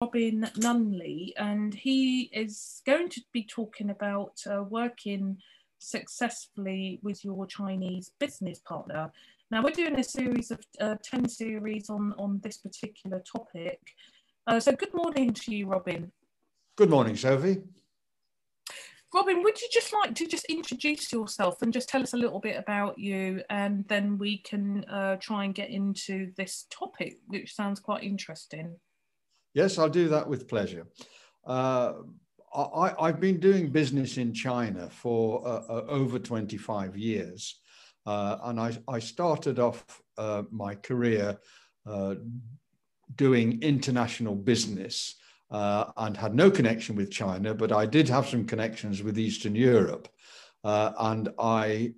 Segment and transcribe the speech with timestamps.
[0.00, 5.38] Robin Nunley, and he is going to be talking about uh, working
[5.80, 9.10] successfully with your Chinese business partner.
[9.50, 13.80] Now, we're doing a series of uh, 10 series on, on this particular topic.
[14.46, 16.12] Uh, so, good morning to you, Robin.
[16.76, 17.62] Good morning, Sophie.
[19.12, 22.38] Robin, would you just like to just introduce yourself and just tell us a little
[22.38, 27.52] bit about you, and then we can uh, try and get into this topic, which
[27.52, 28.76] sounds quite interesting.
[29.54, 30.86] Yes, I'll do that with pleasure.
[31.46, 31.94] Uh,
[32.54, 37.60] I, have been doing business in China for uh, uh over 25 years,
[38.06, 39.84] uh, and I, I, started off
[40.16, 41.38] uh, my career
[43.16, 45.16] doing international business
[45.50, 49.54] uh, and had no connection with China, but I did have some connections with Eastern
[49.54, 50.08] Europe.
[50.64, 51.94] Uh, and I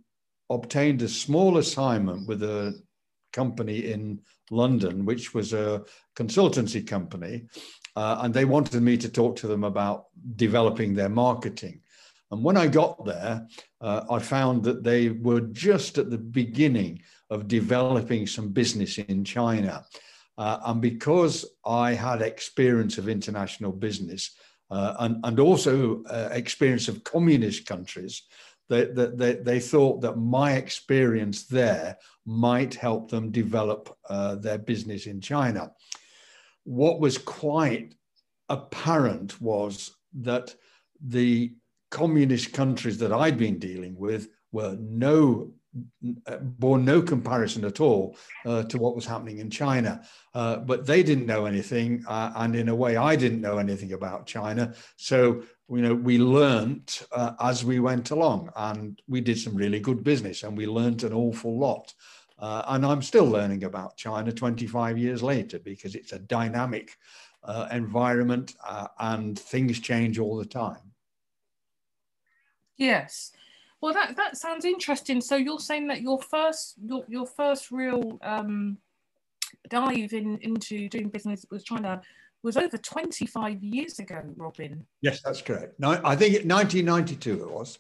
[0.51, 2.81] obtained a small assignment with a
[3.33, 5.83] company in London, which was a
[6.17, 7.47] consultancy company.
[7.97, 11.81] Uh, and they wanted me to talk to them about developing their marketing.
[12.31, 13.47] And when I got there,
[13.81, 19.25] uh, I found that they were just at the beginning of developing some business in
[19.25, 19.85] China.
[20.39, 24.37] Uh, and because I had experience of international business
[24.71, 28.23] uh, and, and also uh, experience of communist countries,
[28.69, 31.99] they, they, they thought that my experience there
[32.31, 35.73] might help them develop uh, their business in China.
[36.65, 37.95] What was quite
[38.49, 40.55] apparent was that
[41.05, 41.53] the
[41.91, 45.53] communist countries that I'd been dealing with were no
[46.41, 50.03] bore no comparison at all uh, to what was happening in China.
[50.35, 53.93] Uh, but they didn't know anything, uh, and in a way, I didn't know anything
[53.93, 54.75] about China.
[54.97, 59.81] So you know, we learnt uh, as we went along, and we did some really
[59.81, 61.95] good business, and we learnt an awful lot.
[62.41, 66.97] Uh, and I'm still learning about China 25 years later because it's a dynamic
[67.45, 68.55] uh, environment,
[68.99, 70.93] and things change all the time.
[72.77, 73.33] Yes.
[73.81, 75.21] Well, that that sounds interesting.
[75.21, 78.79] So you're saying that your first your, your first real um,
[79.69, 82.01] dive in into doing business with China
[82.43, 84.87] was over 25 years ago, Robin.
[85.03, 85.79] Yes, that's correct.
[85.79, 87.79] No, I think 1992 it was.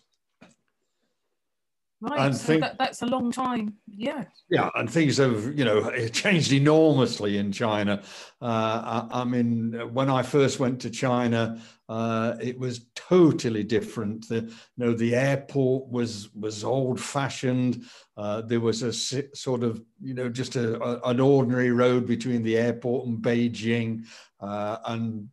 [2.02, 3.74] Right, and so think, that, that's a long time.
[3.86, 4.24] Yeah.
[4.48, 8.02] Yeah, and things have, you know, changed enormously in China.
[8.40, 14.28] Uh, I, I, mean, when I first went to China, uh, it was totally different.
[14.28, 17.84] The, you know, the airport was was old fashioned.
[18.16, 22.42] Uh, there was a sort of, you know, just a, a, an ordinary road between
[22.42, 24.06] the airport and Beijing,
[24.40, 25.28] uh, and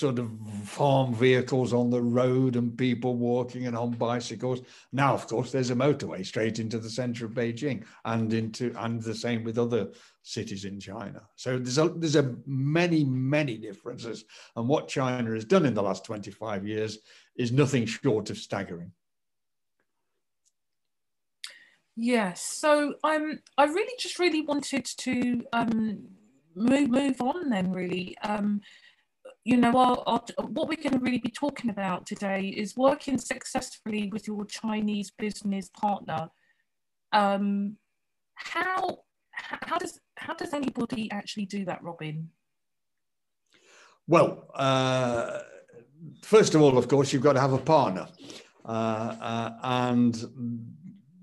[0.00, 0.30] sort of
[0.64, 4.62] farm vehicles on the road and people walking and on bicycles.
[4.92, 9.02] Now, of course, there's a motorway straight into the center of Beijing and into and
[9.02, 9.90] the same with other
[10.22, 11.22] cities in China.
[11.36, 14.24] So there's a there's a many many differences,
[14.56, 16.98] and what China has done in the last 25 years
[17.36, 18.92] is nothing short of staggering.
[21.94, 26.08] Yes, so um, I really just really wanted to um,
[26.54, 28.16] move move on then really.
[28.22, 28.62] Um,
[29.44, 33.18] you know, our, our, what we're going to really be talking about today is working
[33.18, 36.28] successfully with your Chinese business partner.
[37.12, 37.76] Um,
[38.34, 38.98] how
[39.32, 42.28] how does how does anybody actually do that, Robin?
[44.06, 45.38] Well, uh,
[46.22, 48.08] first of all, of course, you've got to have a partner,
[48.64, 50.14] uh, uh, and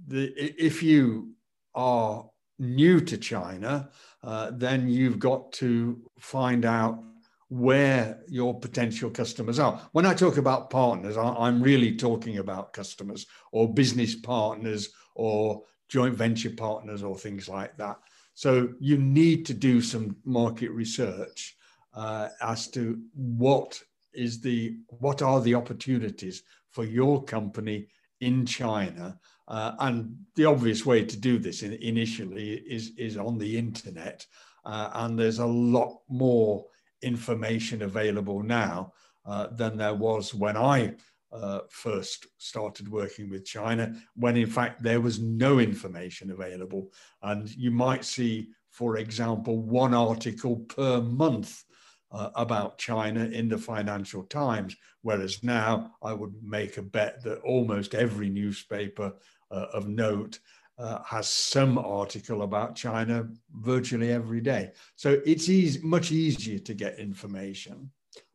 [0.08, 1.34] the, if you
[1.76, 2.30] are
[2.60, 3.90] new to China,
[4.24, 7.04] uh, then you've got to find out
[7.50, 9.82] where your potential customers are.
[9.94, 16.16] When I talk about partners, I'm really talking about customers or business partners or joint
[16.16, 17.98] venture partners or things like that.
[18.34, 21.56] So you need to do some market research
[21.94, 23.82] uh, as to what
[24.14, 27.88] is the what are the opportunities for your company
[28.20, 29.18] in China.
[29.48, 34.26] Uh, and the obvious way to do this in, initially is, is on the internet.
[34.66, 36.66] Uh, and there's a lot more
[37.02, 38.94] information available now
[39.26, 40.96] uh, than there was when I
[41.32, 46.90] uh, first started working with China, when in fact there was no information available.
[47.22, 51.64] And you might see, for example, one article per month
[52.12, 57.40] uh, about China in the Financial Times, whereas now I would make a bet that
[57.40, 59.14] almost every newspaper
[59.52, 60.40] uh, of note
[60.78, 64.72] uh, has some article about China virtually every day.
[64.96, 67.90] So it's easy, much easier to get information,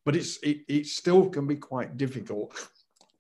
[0.05, 2.69] but it's it, it still can be quite difficult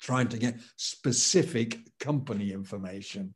[0.01, 3.35] trying to get specific company information.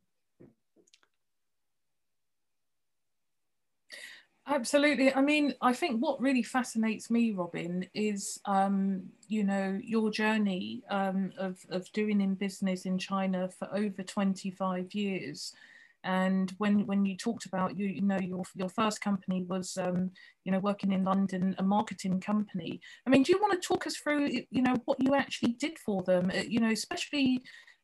[4.49, 5.13] Absolutely.
[5.13, 10.83] I mean, I think what really fascinates me, Robin, is um, you know your journey
[10.89, 15.53] um, of of doing in business in China for over twenty five years.
[16.03, 20.11] And when when you talked about you you know your your first company was um,
[20.45, 22.79] you know working in London, a marketing company.
[23.05, 25.77] I mean, do you want to talk us through you know what you actually did
[25.79, 26.31] for them?
[26.33, 27.41] Uh, you know, especially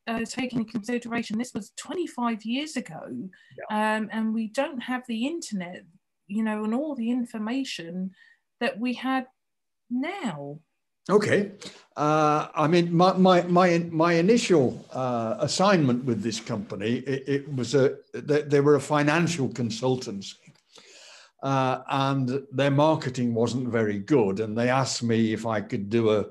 [0.07, 2.99] uh, taking into consideration this was 25 years ago
[3.71, 3.95] yeah.
[3.95, 5.83] um, and we don't have the internet
[6.27, 8.11] you know, and all the information
[8.59, 9.25] that we had
[9.89, 10.59] now.
[11.09, 11.51] Okay.
[11.95, 17.55] Uh, I mean, my, my, my, my initial uh, assignment with this company, it, it
[17.55, 20.35] was a, they, they, were a financial consultancy.
[21.43, 24.39] Uh, and their marketing wasn't very good.
[24.39, 26.25] And they asked me if I could do a,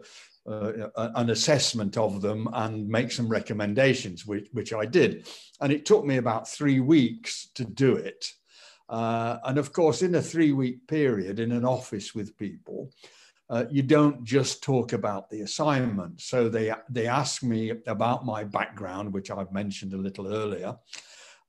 [0.47, 5.29] an assessment of them and make some recommendations, which, which I did.
[5.61, 8.27] And it took me about three weeks to do it.
[8.89, 12.91] Uh, and of course, in a three week period in an office with people,
[13.53, 16.23] uh, you don't just talk about the assignment.
[16.23, 20.75] So they, they asked me about my background, which I've mentioned a little earlier.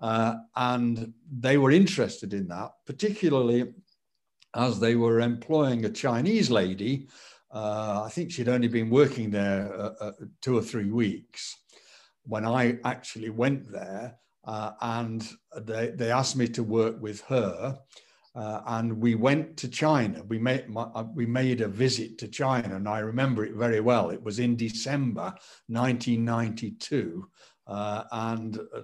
[0.02, 3.74] Uh, and they were interested in that, particularly
[4.54, 7.08] as they were employing a Chinese lady.
[7.50, 10.12] Uh, I think she'd only been working there uh, uh,
[10.42, 11.56] two or three weeks
[12.24, 14.18] when I actually went there.
[14.46, 15.26] And
[15.58, 17.80] they, they asked me to work with her.
[18.36, 20.24] Uh, and we went to China.
[20.28, 23.80] We made my, uh, we made a visit to China, and I remember it very
[23.80, 24.10] well.
[24.10, 25.36] It was in December
[25.68, 27.30] 1992,
[27.68, 28.82] uh, and uh,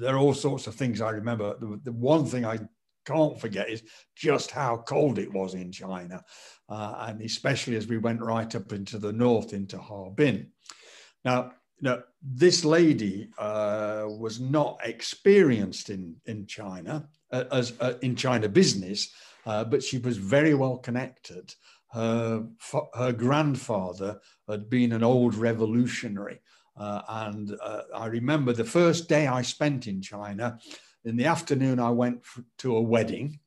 [0.00, 1.56] there are all sorts of things I remember.
[1.60, 2.58] The, the, one thing I
[3.04, 3.82] can't forget is
[4.14, 6.24] just how cold it was in China,
[6.70, 10.52] uh, and especially as we went right up into the north into Harbin.
[11.22, 18.48] Now, know, this lady uh, was not experienced in, in China as uh, in China
[18.48, 19.12] business,
[19.46, 21.54] uh, but she was very well connected.
[21.92, 22.46] Her,
[22.94, 26.40] her grandfather had been an old revolutionary.
[26.76, 30.58] Uh, and uh, I remember the first day I spent in China,
[31.04, 32.22] in the afternoon, I went
[32.58, 33.38] to a wedding,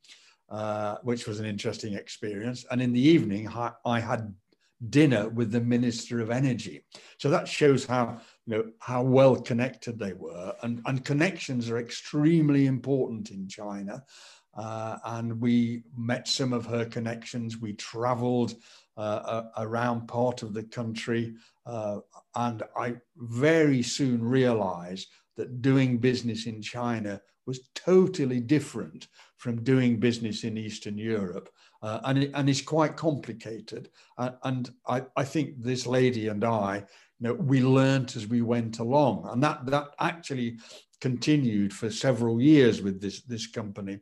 [1.04, 2.66] which was an interesting experience.
[2.72, 4.34] And in the evening, I, I had
[4.88, 6.86] dinner with the Minister of Energy.
[7.18, 11.80] So that shows how you know how well connected they were, and, and connections are
[11.80, 14.04] extremely important in China.
[14.58, 17.60] Uh, and we met some of her connections.
[17.60, 18.56] We travelled
[18.98, 21.36] uh, around part of the country,
[21.66, 22.00] uh,
[22.36, 30.00] and I very soon realised that doing business in China was totally different from doing
[30.00, 31.50] business in Eastern Europe
[31.82, 33.90] uh, and, and it's quite complicated.
[34.18, 36.78] Uh, and I, I think this lady and I,
[37.20, 40.60] you know, we learned as we went along, and that that actually
[41.02, 44.00] continued for several years with this this company.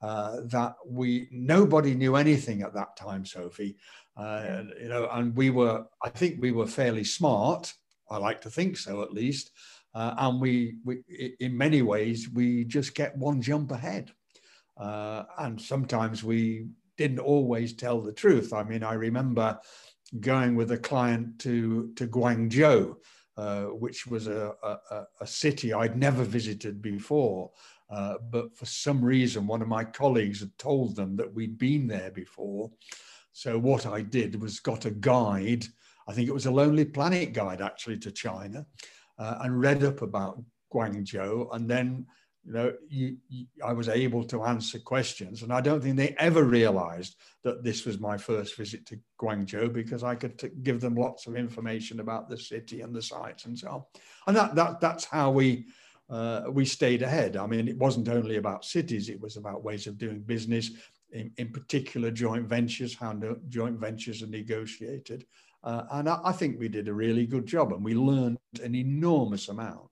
[0.00, 3.76] Uh, that we nobody knew anything at that time, Sophie.
[4.16, 7.72] Uh, you know, and we were, I think we were fairly smart.
[8.10, 9.50] I like to think so, at least.
[9.94, 11.02] Uh, and we, we,
[11.40, 14.10] in many ways, we just get one jump ahead.
[14.76, 16.66] Uh, and sometimes we
[16.98, 18.52] didn't always tell the truth.
[18.52, 19.58] I mean, I remember
[20.20, 22.96] going with a client to, to Guangzhou,
[23.36, 27.50] uh, which was a, a, a, city I'd never visited before.
[27.88, 31.86] Uh, but for some reason, one of my colleagues had told them that we'd been
[31.86, 32.70] there before.
[33.32, 35.64] So what I did was got a guide.
[36.08, 38.66] I think it was a Lonely Planet guide actually to China,
[39.18, 40.42] uh, and read up about
[40.72, 42.06] Guangzhou, and then
[42.44, 45.42] you know, you, you, I was able to answer questions.
[45.42, 49.72] And I don't think they ever realized that this was my first visit to Guangzhou
[49.72, 53.44] because I could t- give them lots of information about the city and the sites
[53.44, 53.82] and so on.
[54.26, 55.66] And that, that, that's how we,
[56.08, 57.36] uh, we stayed ahead.
[57.36, 60.70] I mean, it wasn't only about cities, it was about ways of doing business,
[61.12, 65.26] in, in particular joint ventures, how no, joint ventures are negotiated.
[65.64, 68.74] Uh, and I, I think we did a really good job and we learned an
[68.74, 69.90] enormous amount.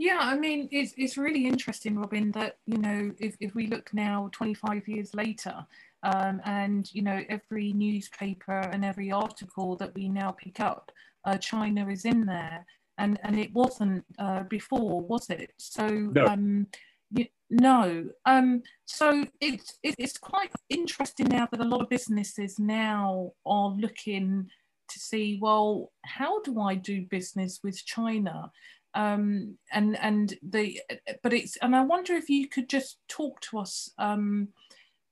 [0.00, 3.92] Yeah, I mean, it's, it's really interesting, Robin, that, you know, if, if we look
[3.92, 5.54] now 25 years later,
[6.02, 10.90] um, and, you know, every newspaper and every article that we now pick up,
[11.26, 12.64] uh, China is in there.
[12.96, 15.52] And, and it wasn't uh, before, was it?
[15.58, 16.24] So, no.
[16.24, 16.66] Um,
[17.10, 18.08] you, no.
[18.24, 24.48] Um, so it's, it's quite interesting now that a lot of businesses now are looking
[24.88, 28.50] to see, well, how do I do business with China?
[28.94, 30.80] Um, and and the
[31.22, 34.48] but it's and I wonder if you could just talk to us, um,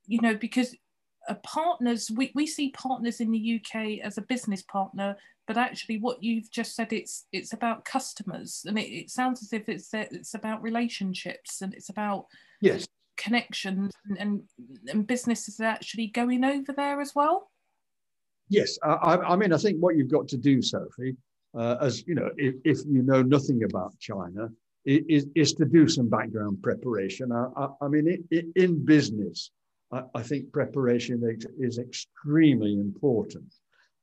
[0.07, 0.75] you know, because
[1.29, 5.17] uh, partners we, we see partners in the UK as a business partner,
[5.47, 9.53] but actually what you've just said it's it's about customers, and it, it sounds as
[9.53, 12.27] if it's it's about relationships and it's about
[12.61, 12.87] yes
[13.19, 14.43] connections and, and,
[14.87, 17.51] and businesses actually going over there as well?
[18.49, 21.17] Yes, I, I, mean, I think what you've got to do, Sophie,
[21.57, 24.49] uh, as you know, if, if, you know nothing about China,
[24.85, 27.31] is, is to do some background preparation.
[27.33, 29.51] I, I, I mean, it, it, in business,
[29.91, 31.23] I, think preparation
[31.59, 33.55] is extremely important.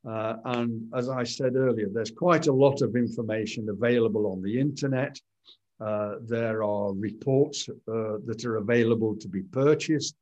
[0.08, 4.58] Uh, and as I said earlier, there's quite a lot of information available on the
[4.58, 5.20] internet.
[5.80, 10.16] Uh, there are reports uh, that are available to be purchased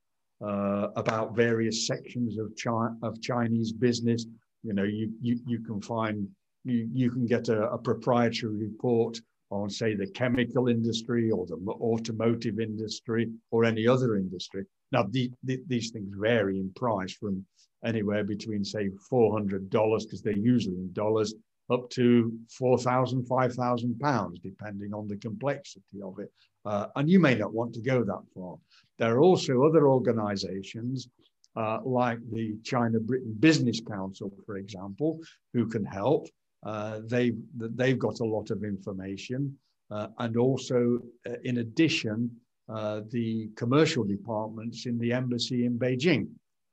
[0.44, 4.26] uh, about various sections of, Chi- of Chinese business.
[4.62, 6.28] You know, you, you, you can find,
[6.64, 11.56] you, you can get a, a proprietary report on, say, the chemical industry or the
[11.68, 14.64] automotive industry or any other industry.
[14.92, 17.44] Now, the, the, these things vary in price from
[17.84, 21.34] anywhere between, say, $400, because they're usually in dollars,
[21.70, 26.30] up to 4,000, 5,000 pounds, depending on the complexity of it.
[26.64, 28.56] Uh, and you may not want to go that far.
[28.98, 31.08] There are also other organizations
[31.56, 35.20] uh, like the China Britain Business Council, for example,
[35.52, 36.26] who can help.
[36.64, 39.56] Uh, they've, they've got a lot of information.
[39.90, 42.30] Uh, and also, uh, in addition,
[42.68, 46.28] uh, the commercial departments in the embassy in Beijing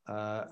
[0.08, 0.44] uh,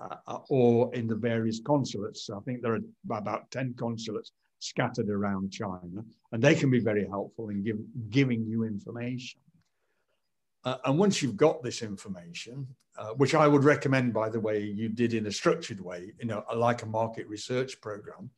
[0.48, 2.28] or in the various consulates.
[2.30, 2.80] I think there are
[3.10, 7.78] about 10 consulates scattered around China, and they can be very helpful in give,
[8.10, 9.40] giving you information.
[10.64, 12.66] Uh, and once you've got this information,
[12.98, 16.26] uh, which I would recommend, by the way, you did in a structured way, you
[16.26, 18.30] know, like a market research program.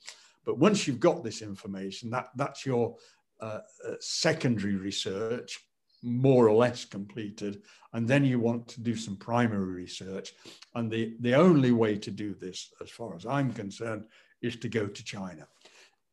[0.44, 2.96] But once you've got this information, that, that's your
[3.40, 5.58] uh, uh secondary research
[6.02, 7.62] more or less completed.
[7.92, 10.32] And then you want to do some primary research.
[10.74, 14.04] And the, the only way to do this, as far as I'm concerned,
[14.40, 15.46] is to go to China.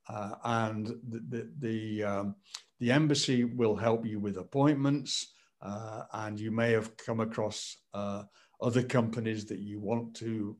[0.08, 2.36] Uh, and the, the, the, um,
[2.80, 5.34] the, embassy will help you with appointments.
[5.62, 8.24] Uh, and you may have come across uh,
[8.62, 10.56] other companies that you want to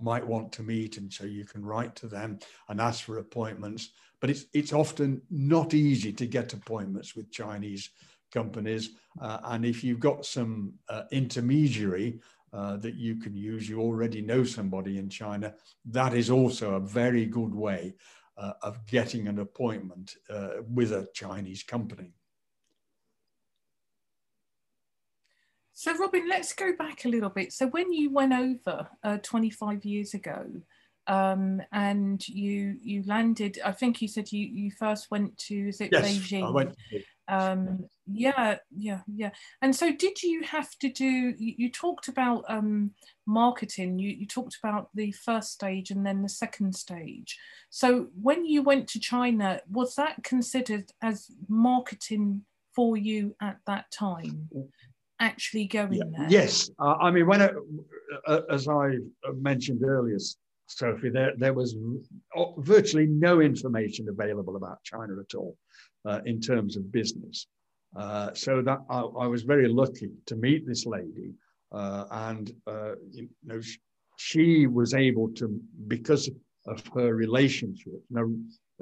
[0.00, 3.90] might want to meet and so you can write to them and ask for appointments
[4.20, 7.90] but it's it's often not easy to get appointments with chinese
[8.32, 8.90] companies.
[9.20, 12.20] Uh, and if you've got some uh, intermediary
[12.52, 16.80] uh, that you can use, you already know somebody in China, that is also a
[16.80, 17.94] very good way
[18.36, 22.12] uh, of getting an appointment uh, with a Chinese company.
[25.78, 27.52] So, Robin, let's go back a little bit.
[27.52, 30.46] So, when you went over uh, 25 years ago,
[31.06, 33.60] um, and you you landed.
[33.64, 36.48] I think you said you you first went to is it yes, Beijing?
[36.48, 36.74] I went
[37.28, 39.30] um yeah yeah yeah
[39.60, 42.92] and so did you have to do you, you talked about um
[43.26, 47.36] marketing you, you talked about the first stage and then the second stage
[47.68, 52.42] so when you went to china was that considered as marketing
[52.76, 54.48] for you at that time
[55.20, 56.04] actually going yeah.
[56.18, 58.96] there yes uh, i mean when uh, as i
[59.34, 60.18] mentioned earlier
[60.68, 61.76] sophie there, there was
[62.58, 65.56] virtually no information available about china at all
[66.06, 67.46] uh, in terms of business.
[67.96, 71.32] Uh, so that I, I, was very lucky to meet this lady,
[71.72, 73.78] uh, and uh, you know she,
[74.18, 76.28] she, was able to because
[76.66, 77.94] of her relationship.
[78.10, 78.30] Now,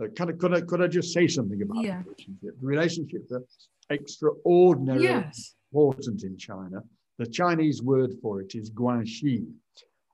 [0.02, 2.02] uh, kind of could I could I just say something about yeah.
[2.02, 2.60] the relationship?
[2.60, 3.42] The relationships are
[3.90, 5.54] extraordinarily yes.
[5.72, 6.82] important in China.
[7.18, 9.46] The Chinese word for it is guanxi,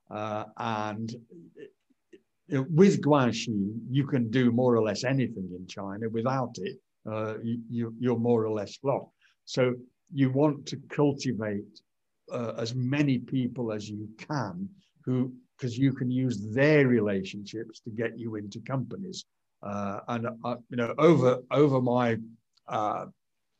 [0.09, 1.15] uh, and
[2.49, 6.09] with guanxi, you can do more or less anything in China.
[6.09, 6.77] Without it,
[7.09, 9.11] uh, you, you're more or less lost.
[9.45, 9.73] So
[10.13, 11.79] you want to cultivate
[12.31, 14.69] uh, as many people as you can
[15.05, 19.25] who, because you can use their relationships to get you into companies.
[19.63, 22.17] Uh, and uh, you know, over over my
[22.67, 23.05] uh,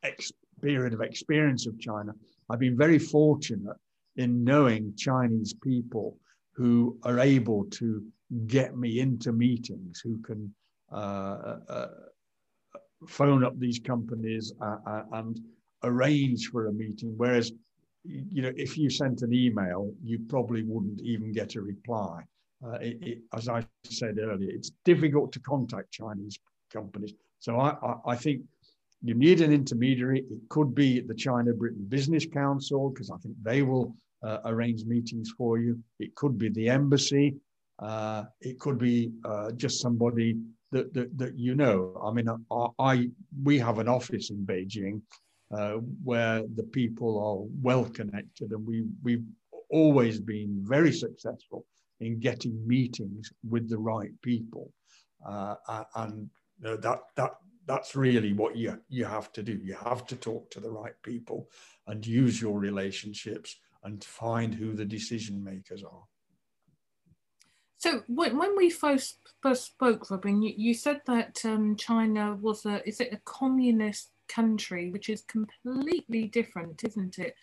[0.04, 0.32] ex-
[0.62, 2.14] period of experience of China,
[2.50, 3.78] I've been very fortunate
[4.16, 6.18] in knowing Chinese people
[6.54, 8.04] who are able to
[8.48, 10.54] get me into meetings, who can
[10.92, 11.88] uh, uh,
[13.08, 15.40] phone up these companies uh, uh, and
[15.84, 17.14] arrange for a meeting.
[17.18, 17.52] Whereas,
[18.04, 22.22] you know, if you sent an email, you probably wouldn't even get a reply.
[22.64, 26.38] Uh, it, it, as I said earlier, it's difficult to contact Chinese
[26.72, 27.14] companies.
[27.40, 28.42] So I, I, I think
[29.04, 30.20] you need an intermediary.
[30.20, 34.86] It could be the China Britain Business Council, because I think they will uh, arrange
[34.86, 35.80] meetings for you.
[36.00, 37.36] It could be the embassy.
[37.80, 40.38] Uh, it could be uh, just somebody
[40.72, 42.00] that, that, that you know.
[42.06, 43.10] I mean, I, I
[43.44, 45.02] we have an office in Beijing
[45.52, 49.26] uh, where the people are well connected, and we we've
[49.72, 51.66] always been very successful
[52.02, 54.72] in getting meetings with the right people,
[55.28, 55.56] uh,
[55.96, 56.30] and
[56.62, 57.32] that that
[57.66, 59.60] that's really what you, you have to do.
[59.64, 61.50] You have to talk to the right people
[61.88, 66.04] and use your relationships and find who the decision makers are.
[67.78, 72.66] So when, when we first, first spoke, Robin, you, you said that um, China was
[72.66, 77.36] a, is it a communist country, which is completely different, isn't it?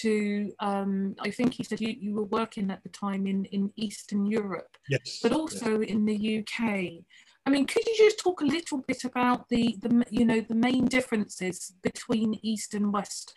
[0.00, 3.72] To, um, I think you said you, you were working at the time in, in
[3.76, 5.90] Eastern Europe, yes, but also yes.
[5.90, 7.04] in the UK.
[7.44, 10.54] I mean, could you just talk a little bit about the, the you know the
[10.54, 13.34] main differences between East and West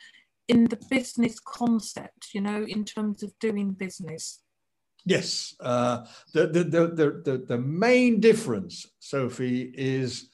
[0.48, 4.42] in the business concept, you know, in terms of doing business?
[5.06, 10.30] Yes, uh, the, the, the, the, the main difference, Sophie, is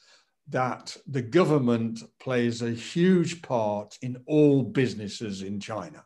[0.48, 6.04] that the government plays a huge part in all businesses in China.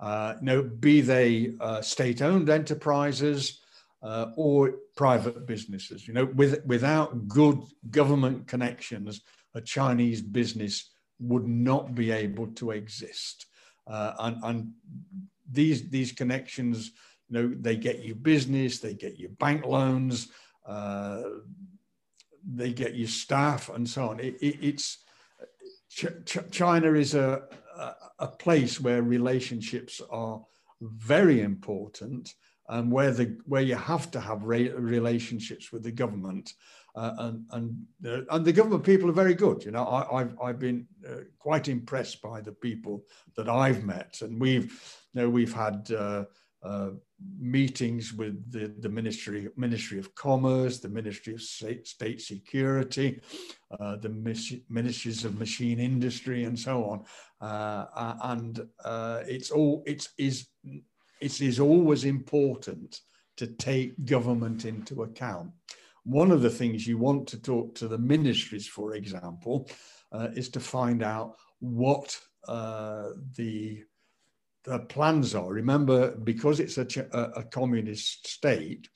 [0.00, 3.60] Uh, you know, be they uh, state-owned enterprises
[4.06, 4.58] uh, or
[4.94, 6.06] private businesses.
[6.06, 7.58] You know, with, without good
[7.90, 9.20] government connections,
[9.54, 13.46] a Chinese business would not be able to exist.
[13.86, 14.72] Uh, and, and
[15.50, 16.92] these these connections,
[17.28, 20.28] you know, they get you business, they get you bank loans,
[20.66, 21.22] uh,
[22.44, 24.20] they get you staff, and so on.
[24.20, 24.86] It, it, it's
[25.88, 27.42] Ch Ch China is a,
[27.76, 30.44] a, a place where relationships are
[30.80, 32.34] very important
[32.68, 36.52] and where the where you have to have re relationships with the government
[36.96, 39.64] uh, and and uh, and the government people are very good.
[39.64, 43.04] You know, I, have I've been uh, quite impressed by the people
[43.36, 44.72] that I've met, and we've
[45.12, 45.90] you know we've had.
[45.90, 46.24] Uh,
[46.62, 46.90] uh,
[47.38, 53.20] meetings with the, the Ministry Ministry of Commerce, the Ministry of State, State Security,
[53.78, 54.08] uh, the
[54.68, 57.04] Ministries of Machine Industry, and so on.
[58.24, 58.68] and
[59.28, 60.48] it's all it's is
[61.20, 63.00] it is always important
[63.36, 65.50] to take government into account.
[66.04, 69.68] One of the things you want to talk to the ministries, for example,
[70.12, 72.18] uh, is to find out what
[72.48, 73.82] uh, the,
[74.64, 75.52] the plans are.
[75.52, 78.88] Remember, because it's a, a, communist state,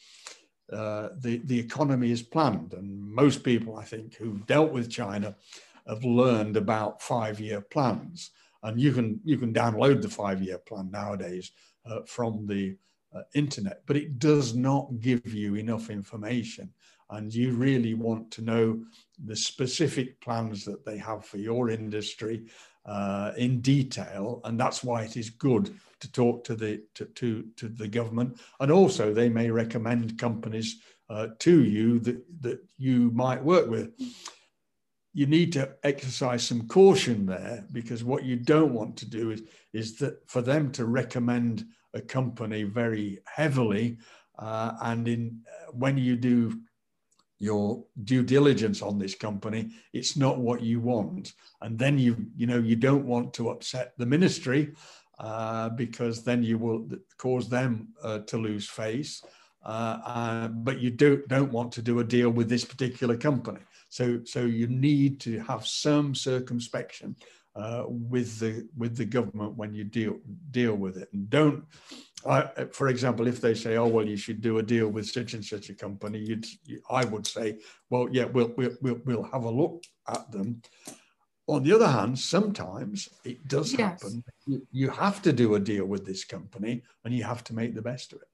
[0.72, 2.74] uh, the, the economy is planned.
[2.74, 5.34] And most people, I think, who've dealt with China
[5.88, 8.30] have learned about five-year plans.
[8.62, 11.50] And you can, you can download the five-year plan nowadays
[11.86, 12.76] uh, from the
[13.14, 16.72] uh, internet, but it does not give you enough information.
[17.10, 18.80] And you really want to know
[19.24, 22.46] the specific plans that they have for your industry
[22.86, 24.40] uh, in detail.
[24.44, 28.40] And that's why it is good to talk to the, to, to, to the government.
[28.60, 33.90] And also they may recommend companies uh, to you that, that you might work with
[35.12, 39.42] you need to exercise some caution there because what you don't want to do is,
[39.72, 43.98] is that for them to recommend a company very heavily
[44.38, 46.60] uh, and in uh, when you do
[47.38, 51.32] your due diligence on this company it's not what you want.
[51.60, 54.74] And then you you know you don't want to upset the ministry
[55.18, 59.22] uh, because then you will cause them uh, to lose face
[59.64, 63.60] uh, uh, but you don't don't want to do a deal with this particular company
[63.90, 67.16] so, so you need to have some circumspection
[67.56, 70.16] uh, with the with the government when you deal
[70.52, 71.64] deal with it, and don't.
[72.24, 75.34] I, for example, if they say, "Oh well, you should do a deal with such
[75.34, 76.46] and such a company," you'd,
[76.88, 77.58] I would say,
[77.90, 80.62] "Well, yeah, we'll we'll we'll, we'll have a look at them."
[81.48, 83.80] On the other hand, sometimes it does yes.
[83.80, 84.22] happen.
[84.46, 87.74] You, you have to do a deal with this company, and you have to make
[87.74, 88.28] the best of it.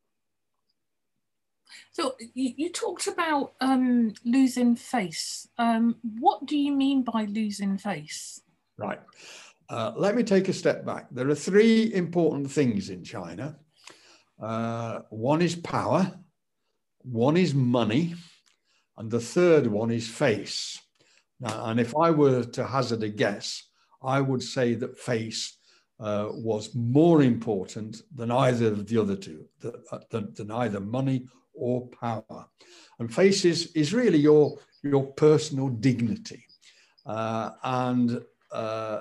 [1.92, 5.48] So you, talked about um, losing face.
[5.58, 8.40] Um, what do you mean by losing face?
[8.78, 9.00] Right.
[9.68, 11.06] Uh, let me take a step back.
[11.10, 13.56] There are three important things in China.
[14.40, 16.12] Uh, one is power,
[17.02, 18.14] one is money,
[18.98, 20.80] and the third one is face.
[21.40, 23.62] Now, and if I were to hazard a guess,
[24.02, 25.56] I would say that face
[25.98, 31.26] uh, was more important than either of the other two, uh, than, than either money
[31.56, 32.46] or power.
[32.98, 36.44] And face is, is really your, your personal dignity.
[37.04, 39.00] Uh, and uh,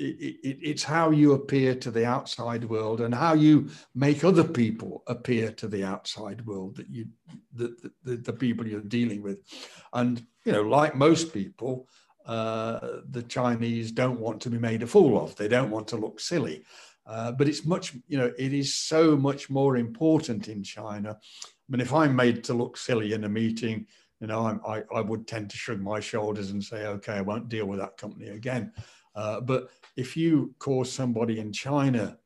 [0.00, 4.44] it, it, it's how you appear to the outside world and how you make other
[4.44, 7.06] people appear to the outside world that you
[7.54, 9.38] the, the, the people you're dealing with
[9.92, 11.86] and you know like most people
[12.26, 15.96] uh, the chinese don't want to be made a fool of they don't want to
[15.96, 16.64] look silly
[17.06, 21.18] uh, but it's much you know it is so much more important in china
[21.70, 23.86] mean, if I'm made to look silly in a meeting,
[24.20, 27.48] you know, I, I would tend to shrug my shoulders and say, okay, I won't
[27.48, 28.72] deal with that company again.
[29.14, 32.18] Uh, but if you cause somebody in China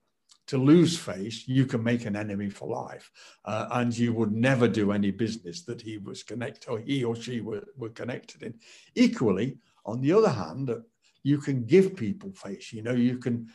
[0.46, 3.10] to lose face, you can make an enemy for life.
[3.44, 7.16] Uh, and you would never do any business that he was connected or he or
[7.16, 8.54] she were, were connected in.
[8.94, 10.74] Equally, on the other hand,
[11.22, 12.72] you can give people face.
[12.72, 13.48] You know, you can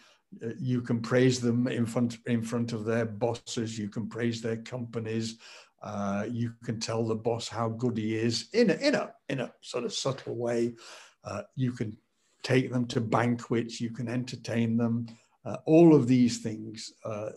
[0.44, 3.80] uh, you can praise them in front in front of their bosses.
[3.80, 5.38] You can praise their companies.
[5.82, 9.40] Uh, you can tell the boss how good he is in a in a in
[9.40, 10.74] a sort of subtle way.
[11.24, 11.96] Uh, you can
[12.44, 13.80] take them to banquets.
[13.80, 15.08] You can entertain them.
[15.46, 17.30] Uh, all of these things uh,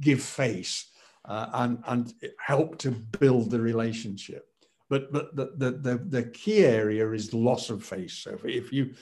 [0.00, 0.90] give face
[1.24, 4.46] uh, and and help to build the relationship.
[4.88, 8.18] But but the, the the the key area is loss of face.
[8.18, 8.94] So if you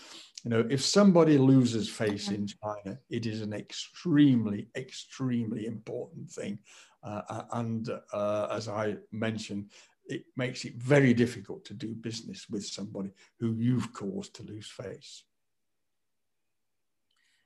[0.45, 6.61] you know, if somebody loses face in China, it is an extremely, extremely important thing.
[7.03, 9.71] Uh, and uh, as I mentioned,
[10.07, 14.69] it makes it very difficult to do business with somebody who you've caused to lose
[14.69, 15.25] face.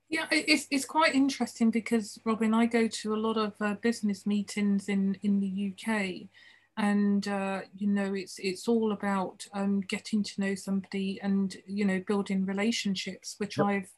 [0.08, 4.26] Yeah, it's, it's quite interesting because, Robin, I go to a lot of uh, business
[4.26, 6.28] meetings in, in the UK
[6.76, 11.84] and uh, you know it's it's all about um, getting to know somebody and you
[11.84, 13.66] know building relationships which yep.
[13.66, 13.90] i've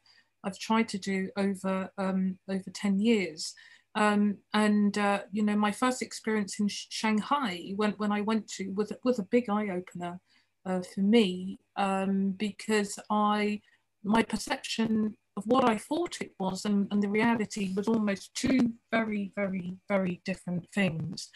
[0.43, 3.55] i've tried to do over um, over 10 years
[3.95, 8.71] um, and uh, you know my first experience in shanghai when, when i went to
[8.71, 10.19] was, was a big eye-opener
[10.67, 13.61] uh, for me um, because i
[14.05, 18.73] my perception of what I thought it was and, and the reality was almost two
[18.93, 21.31] very, very, very different things.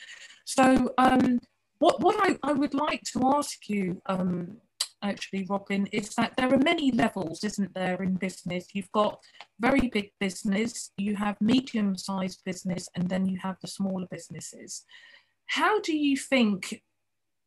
[0.44, 1.40] So um,
[1.78, 4.58] what, what I, I would like to ask you um,
[5.02, 8.66] actually, Robin, is that there are many levels, isn't there, in business?
[8.72, 9.20] You've got
[9.60, 14.84] very big business, you have medium sized business, and then you have the smaller businesses.
[15.46, 16.82] How do you think,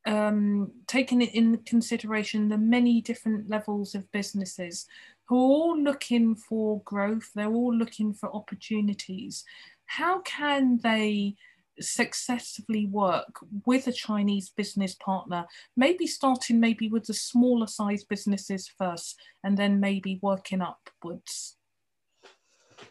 [0.05, 4.87] um, taking it in consideration the many different levels of businesses,
[5.27, 9.45] who are all looking for growth, they're all looking for opportunities.
[9.85, 11.35] How can they
[11.79, 18.69] successfully work with a Chinese business partner, maybe starting maybe with the smaller size businesses
[18.77, 21.57] first and then maybe working upwards?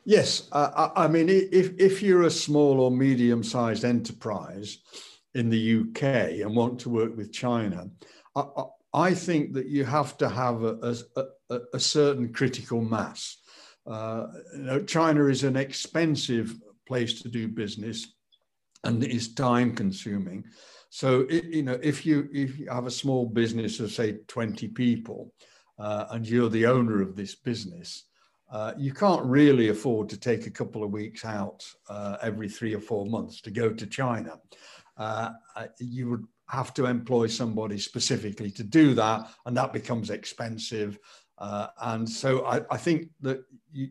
[0.05, 4.79] Yes, uh, I mean, if, if you're a small or medium sized enterprise
[5.35, 7.91] in the UK and want to work with China,
[8.35, 8.45] I,
[8.93, 13.37] I think that you have to have a, a, a, a certain critical mass.
[13.87, 18.15] Uh, you know, China is an expensive place to do business
[18.85, 20.45] and is time consuming.
[20.91, 24.69] So, it, you know, if you if you have a small business of say 20
[24.69, 25.33] people
[25.79, 28.05] uh, and you're the owner of this business,
[28.51, 32.75] uh, you can't really afford to take a couple of weeks out uh, every three
[32.75, 34.39] or four months to go to China.
[34.97, 40.11] Uh, uh, you would have to employ somebody specifically to do that, and that becomes
[40.11, 40.99] expensive.
[41.39, 43.91] Uh, and so I, I, think that you,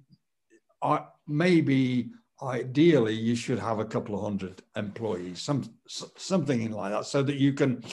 [0.84, 7.06] I, maybe ideally you should have a couple of hundred employees, some something like that,
[7.06, 7.84] so that you can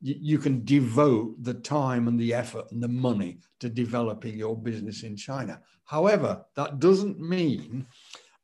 [0.00, 5.02] you can devote the time and the effort and the money to developing your business
[5.02, 5.60] in China.
[5.84, 7.86] However, that doesn't mean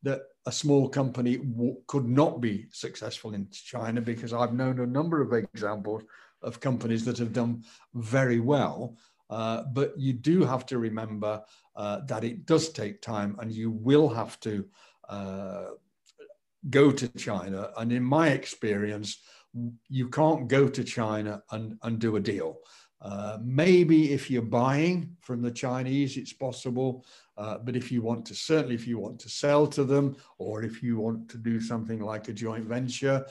[0.02, 1.38] that a small company
[1.86, 6.02] could not be successful in China because I've known a number of examples
[6.42, 7.62] of companies that have done
[7.94, 8.96] very well.
[9.30, 11.42] Uh, but you do have to remember
[11.76, 14.66] uh, that it does take time and you will have to
[15.12, 15.70] uh,
[16.70, 17.70] go to China.
[17.76, 19.10] And in my experience,
[19.88, 22.58] you can't go to China and, and do a deal.
[23.02, 27.04] Uh, maybe if you're buying from the Chinese, it's possible.
[27.36, 30.62] Uh, but if you want to, certainly if you want to sell to them, or
[30.62, 33.26] if you want to do something like a joint venture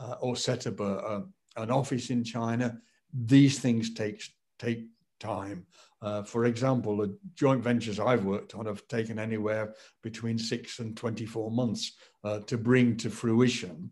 [0.00, 1.24] uh, or set up a, a,
[1.62, 2.78] an office in China,
[3.12, 4.22] these things take,
[4.58, 4.86] take
[5.18, 5.66] time.
[6.02, 10.96] Uh, for example, the joint ventures I've worked on have taken anywhere between six and
[10.96, 11.92] 24 months
[12.24, 13.90] uh, to bring to fruition.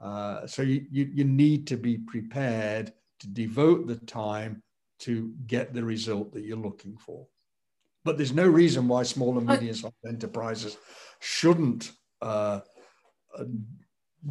[0.00, 4.62] Uh, so you, you, you need to be prepared to devote the time
[5.00, 7.26] to get the result that you're looking for.
[8.04, 10.76] But there's no reason why small and medium-sized enterprises
[11.20, 12.60] shouldn't uh,
[13.36, 13.44] uh,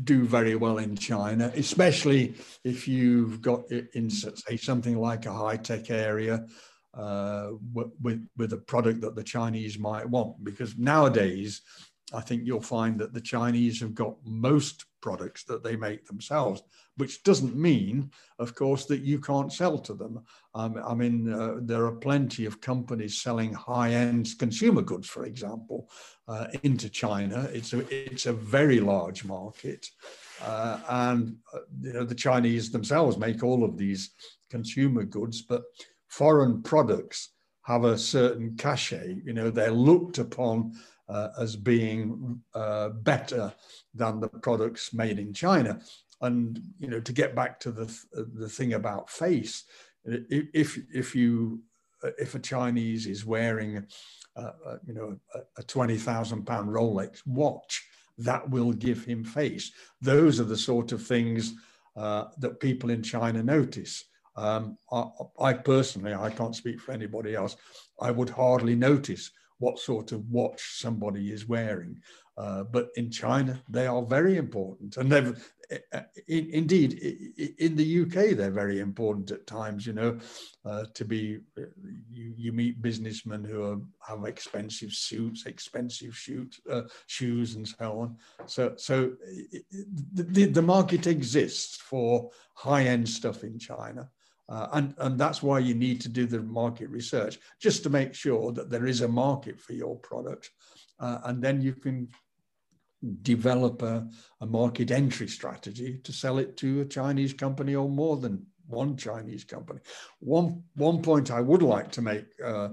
[0.04, 5.90] do very well in China, especially if you've got in say something like a high-tech
[5.90, 6.46] area
[6.94, 10.44] uh, with with a product that the Chinese might want.
[10.44, 11.62] Because nowadays,
[12.14, 16.64] I think you'll find that the Chinese have got most products that they make themselves,
[16.98, 20.24] which doesn't mean, of course, that you can't sell to them.
[20.56, 25.90] Um, I mean, uh, there are plenty of companies selling high-end consumer goods, for example,
[26.28, 27.50] uh, into China.
[27.52, 29.88] It's a it's a very large market,
[30.42, 34.12] uh, and uh, you know the Chinese themselves make all of these
[34.50, 35.64] consumer goods, but
[36.18, 37.30] foreign products
[37.64, 39.16] have a certain cachet.
[39.26, 40.74] You know, they're looked upon
[41.10, 43.54] uh, as being uh, better
[43.96, 45.80] than the products made in China.
[46.22, 47.88] And you know, to get back to the
[48.42, 49.64] the thing about face,
[50.06, 51.62] if if you
[52.20, 53.86] if a Chinese is wearing,
[54.36, 57.84] uh, uh, you know, a, a twenty thousand pound Rolex watch,
[58.18, 59.72] that will give him face.
[60.02, 61.54] Those are the sort of things
[61.96, 64.06] uh, that people in China notice.
[64.36, 65.06] Um, I,
[65.40, 67.56] I, personally, I can't speak for anybody else.
[68.00, 72.02] I would hardly notice what sort of watch somebody is wearing.
[72.36, 75.54] Uh, but in China, they are very important, and they've
[75.94, 76.94] uh, in, indeed
[77.60, 79.86] in the UK they're very important at times.
[79.86, 80.20] You know,
[80.66, 81.40] uh, to be
[82.12, 88.00] you, you meet businessmen who are, have expensive suits, expensive shoes, uh, shoes, and so
[88.00, 88.18] on.
[88.48, 89.12] So so
[90.14, 94.10] the, the market exists for high end stuff in China.
[94.50, 98.14] Uh, and, and that's why you need to do the market research, just to make
[98.14, 100.50] sure that there is a market for your product.
[101.00, 102.08] Uh, and then you can
[103.22, 104.08] develop a,
[104.42, 108.96] a, market entry strategy to sell it to a Chinese company or more than one
[108.96, 109.80] Chinese company.
[110.20, 112.70] One, one point I would like to make, uh,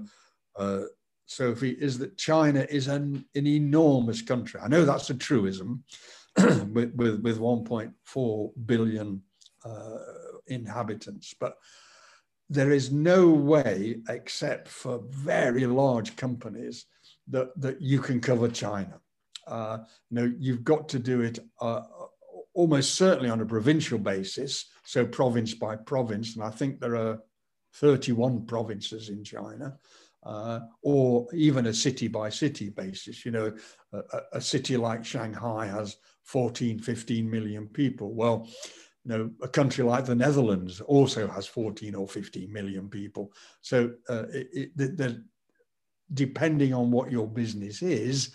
[0.57, 0.83] uh
[1.25, 4.59] Sophie, is that China is an, an enormous country.
[4.61, 5.83] I know that's a truism
[6.37, 9.21] with, with, with 1.4 billion
[9.63, 9.97] uh,
[10.47, 11.33] inhabitants.
[11.39, 11.57] But
[12.49, 16.85] there is no way, except for very large companies,
[17.29, 18.99] that, that you can cover China.
[19.47, 19.79] Uh,
[20.11, 21.81] know, you've got to do it uh,
[22.53, 27.19] almost certainly on a provincial basis, so province by province, and I think there are
[27.75, 29.77] 31 provinces in China.
[30.23, 33.25] Uh, or even a city by city basis.
[33.25, 33.53] You know,
[33.91, 34.01] a,
[34.33, 38.13] a, city like Shanghai has 14, 15 million people.
[38.13, 38.47] Well,
[39.03, 43.31] you know, a country like the Netherlands also has 14 or 15 million people.
[43.61, 45.17] So, uh, it, it,
[46.13, 48.31] depending on what your business is,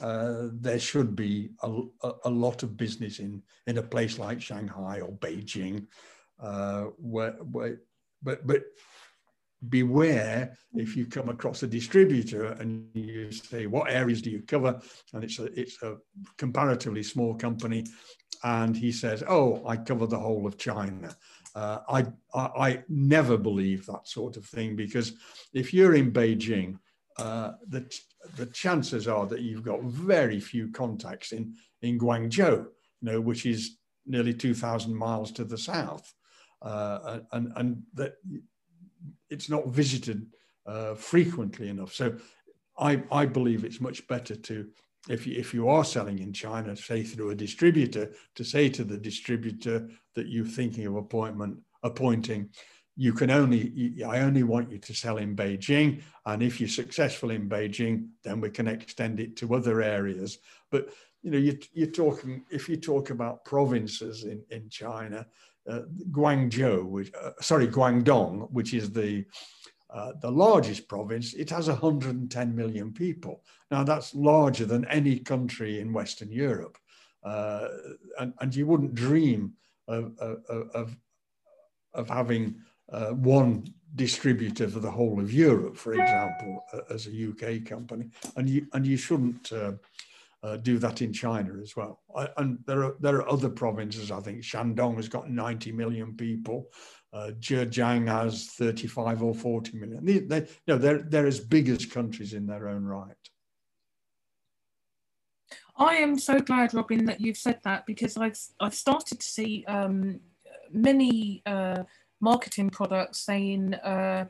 [0.00, 1.80] uh, there should be a,
[2.24, 5.86] a, lot of business in, in a place like Shanghai or Beijing,
[6.40, 7.80] uh, where, where,
[8.22, 8.62] but, but
[9.68, 14.80] beware if you come across a distributor and you say, what areas do you cover?
[15.12, 15.96] And it's a, it's a
[16.36, 17.84] comparatively small company
[18.42, 21.16] and he says, "Oh, I cover the whole of China."
[21.54, 25.14] Uh, I, I, I never believe that sort of thing because
[25.52, 26.78] if you're in Beijing,
[27.18, 27.92] uh, the
[28.36, 32.68] the chances are that you've got very few contacts in in Guangzhou, you
[33.02, 36.14] know, which is nearly two thousand miles to the south,
[36.62, 38.14] uh, and and that
[39.30, 40.26] it's not visited
[40.66, 41.92] uh, frequently enough.
[41.92, 42.16] So,
[42.78, 44.68] I I believe it's much better to
[45.08, 48.84] if you, if you are selling in China, say through a distributor, to say to
[48.84, 52.50] the distributor that you're thinking of appointment appointing,
[52.96, 57.30] you can only I only want you to sell in Beijing, and if you're successful
[57.30, 60.38] in Beijing, then we can extend it to other areas.
[60.70, 60.90] But
[61.22, 65.26] you know, you're, you're talking if you talk about provinces in in China,
[65.68, 69.24] uh, Guangzhou, which, uh, sorry, Guangdong, which is the
[69.90, 73.42] uh, the largest province, it has 110 million people.
[73.70, 76.76] Now, that's larger than any country in Western Europe.
[77.24, 77.68] Uh,
[78.20, 79.52] and, and, you wouldn't dream
[79.88, 80.96] of, of,
[81.92, 82.54] of having
[82.92, 88.08] uh, one distributor for the whole of Europe, for example, as a UK company.
[88.36, 89.72] And you, and you shouldn't uh,
[90.42, 92.00] uh, do that in China as well.
[92.16, 96.14] I, and there are, there are other provinces, I think Shandong has got 90 million
[96.16, 96.68] people.
[97.12, 100.04] Uh, Zhejiang has 35 or 40 million.
[100.04, 103.14] They, they, know, they're, they're as big as countries in their own right.
[105.76, 109.64] I am so glad, Robin, that you've said that because I've, I've started to see
[109.66, 110.20] um,
[110.70, 111.84] many uh,
[112.20, 114.26] marketing products saying, uh,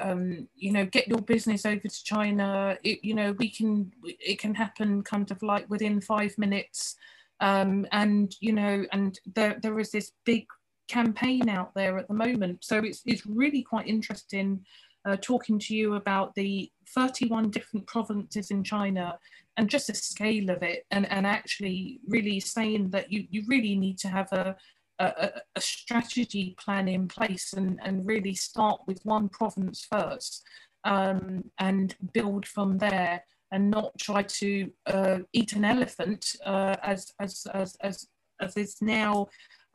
[0.00, 2.76] um, you know, get your business over to China.
[2.84, 6.96] It, you know, we can, it can happen kind of like within five minutes.
[7.40, 10.46] Um, and, you know, and there, there is this big
[10.88, 12.64] campaign out there at the moment.
[12.64, 14.64] So it's, it's really quite interesting
[15.06, 19.18] uh, talking to you about the 31 different provinces in China
[19.56, 23.74] and just the scale of it and, and actually really saying that you, you really
[23.74, 24.56] need to have a,
[24.98, 30.44] a, a strategy plan in place and, and really start with one province first
[30.84, 37.12] um, and build from there and not try to uh, eat an elephant uh, as,
[37.20, 38.06] as, as, as,
[38.40, 39.26] as is now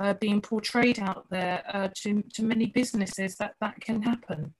[0.04, 4.54] uh, being portrayed out there uh, to, to many businesses that that can happen.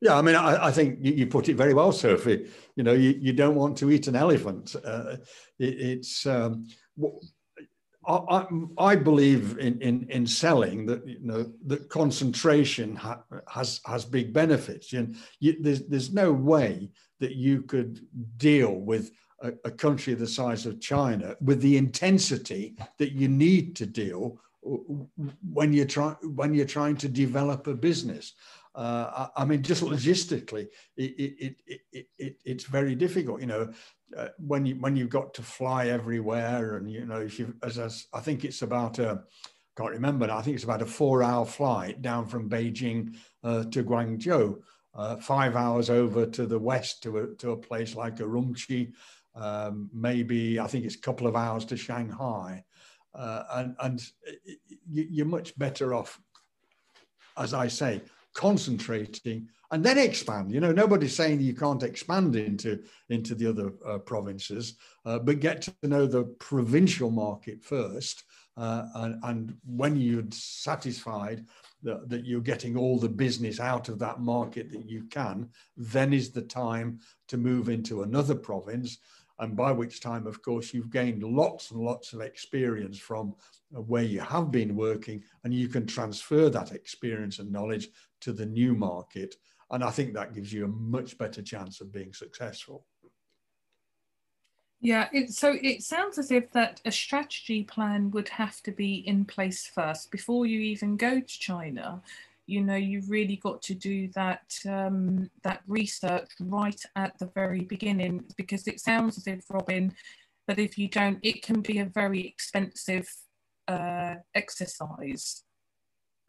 [0.00, 2.48] Yeah, I mean, I, I think you, you, put it very well, Sophie.
[2.74, 4.74] You know, you, you don't want to eat an elephant.
[4.82, 5.16] Uh,
[5.58, 6.66] it, it's um,
[8.08, 8.46] I,
[8.78, 14.32] I, believe in, in, in selling that you know that concentration ha, has has big
[14.32, 14.94] benefits.
[14.94, 18.00] And you, there's there's no way that you could
[18.38, 19.10] deal with
[19.40, 24.40] a, a, country the size of China with the intensity that you need to deal
[25.52, 28.34] when you're trying when you're trying to develop a business.
[28.74, 31.56] Uh, I, I, mean, just logistically, it, it,
[31.92, 33.40] it, it, it's very difficult.
[33.40, 33.72] You know,
[34.16, 37.78] uh, when you when you've got to fly everywhere, and you know, if you as,
[37.78, 39.24] as I think it's about a
[39.80, 40.30] can't remember.
[40.30, 44.60] I think it's about a four-hour flight down from Beijing uh, to Guangzhou,
[44.94, 48.92] uh, five hours over to the west to a, to a place like Urumqi,
[49.34, 52.64] um, maybe I think it's a couple of hours to Shanghai,
[53.14, 54.10] uh, and and
[54.90, 56.20] you're much better off,
[57.36, 58.02] as I say,
[58.34, 60.52] concentrating and then expand.
[60.52, 65.40] You know, nobody's saying you can't expand into into the other uh, provinces, uh, but
[65.40, 68.24] get to know the provincial market first.
[68.56, 71.46] Uh, and, and, when you're satisfied
[71.82, 76.12] that, that, you're getting all the business out of that market that you can, then
[76.12, 78.98] is the time to move into another province.
[79.40, 83.34] And by which time, of course, you've gained lots and lots of experience from
[83.74, 87.88] uh, where you have been working, and you can transfer that experience and knowledge
[88.20, 89.36] to the new market.
[89.70, 92.84] And I think that gives you a much better chance of being successful.
[94.82, 98.94] Yeah, it, so it sounds as if that a strategy plan would have to be
[99.06, 102.02] in place first before you even go to China.
[102.50, 107.60] You know, you've really got to do that um, that research right at the very
[107.60, 109.94] beginning because it sounds as if Robin,
[110.48, 113.08] that if you don't, it can be a very expensive
[113.68, 115.44] uh, exercise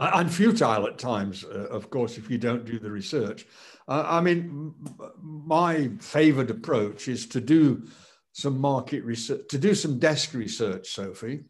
[0.02, 3.46] and futile at times, uh, of course, if you don't do the research.
[3.88, 4.74] Uh, I mean,
[5.22, 7.88] my favored approach is to do
[8.34, 11.42] some market research, to do some desk research, Sophie.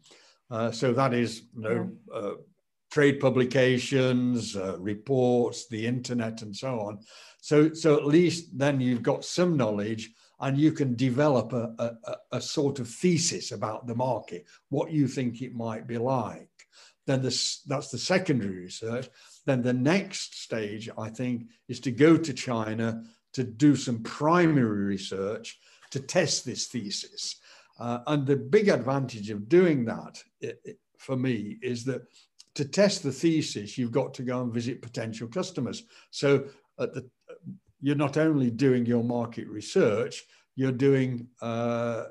[0.50, 1.90] Uh, so that is, you know.
[2.14, 2.32] Uh,
[2.92, 7.00] trade publications, uh, reports, the internet, and so on.
[7.40, 12.16] So, so at least then you've got some knowledge and you can develop a, a,
[12.32, 16.48] a sort of thesis about the market, what you think it might be like
[17.06, 19.08] then this, that's the secondary research.
[19.44, 23.02] Then the next stage, I think, is to go to China
[23.32, 25.58] to do some primary research
[25.90, 27.36] to test this thesis.
[27.78, 32.02] Uh, and the big advantage of doing that it, it, for me is that
[32.54, 35.84] to test the thesis, you've got to go and visit potential customers.
[36.10, 36.44] So
[36.78, 37.08] the,
[37.80, 40.22] you're not only doing your market research,
[40.54, 42.04] you're doing uh,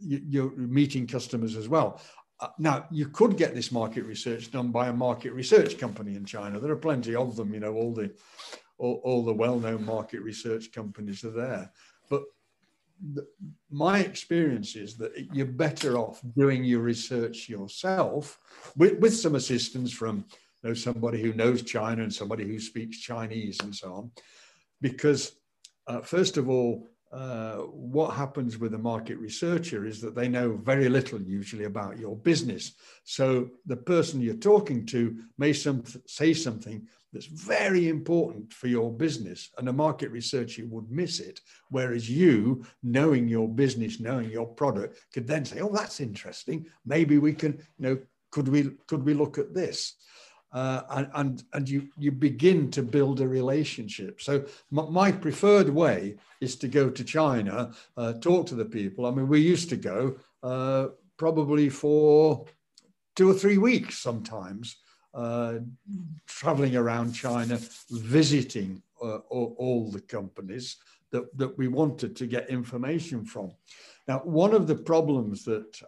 [0.00, 2.00] you're meeting customers as well.
[2.40, 6.24] Uh, now, you could get this market research done by a market research company in
[6.24, 6.58] China.
[6.58, 8.12] There are plenty of them, you know, all the
[8.78, 11.70] all, all the well-known market research companies are there.
[13.14, 13.26] The,
[13.70, 18.38] my experience is that you're better off doing your research yourself
[18.76, 20.24] with, with some assistance from
[20.62, 24.10] you know, somebody who knows China and somebody who speaks Chinese and so on.
[24.80, 25.32] Because
[25.86, 30.56] uh, first of all, uh, what happens with a market researcher is that they know
[30.56, 32.72] very little usually about your business.
[33.04, 38.90] So the person you're talking to may some, say something that's very important for your
[38.90, 41.40] business, and a market researcher would miss it.
[41.68, 46.66] Whereas you, knowing your business, knowing your product, could then say, "Oh, that's interesting.
[46.86, 47.98] Maybe we can, you know,
[48.30, 49.96] could we could we look at this?"
[50.52, 54.20] Uh, and, and, you, you begin to build a relationship.
[54.20, 59.06] So my preferred way is to go to China, uh, talk to the people.
[59.06, 62.44] I mean, we used to go uh, probably for
[63.16, 64.76] two or three weeks sometimes,
[65.14, 65.58] uh,
[66.26, 67.58] traveling around China,
[67.90, 70.76] visiting uh, all, all, the companies
[71.10, 73.52] that, that we wanted to get information from.
[74.08, 75.80] Now, one of the problems that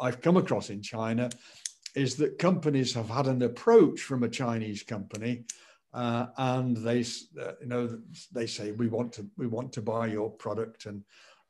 [0.00, 1.30] I've come across in China
[1.98, 5.44] is that companies have had an approach from a Chinese company,
[5.92, 7.00] uh, and they,
[7.40, 7.98] uh, you know,
[8.32, 11.02] they say we want to we want to buy your product, and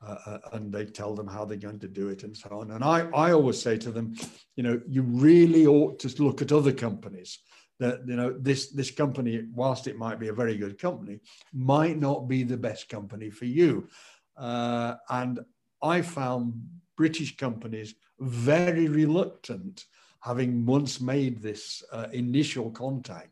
[0.06, 2.70] uh, uh, and they tell them how they're going to do it and so on.
[2.70, 4.16] And I I always say to them,
[4.56, 7.38] you know, you really ought to look at other companies.
[7.78, 11.20] That you know this this company, whilst it might be a very good company,
[11.52, 13.88] might not be the best company for you.
[14.36, 15.40] Uh, and
[15.82, 16.54] I found
[16.96, 19.84] British companies very reluctant
[20.28, 21.62] having once made this
[21.96, 23.30] uh, initial contact,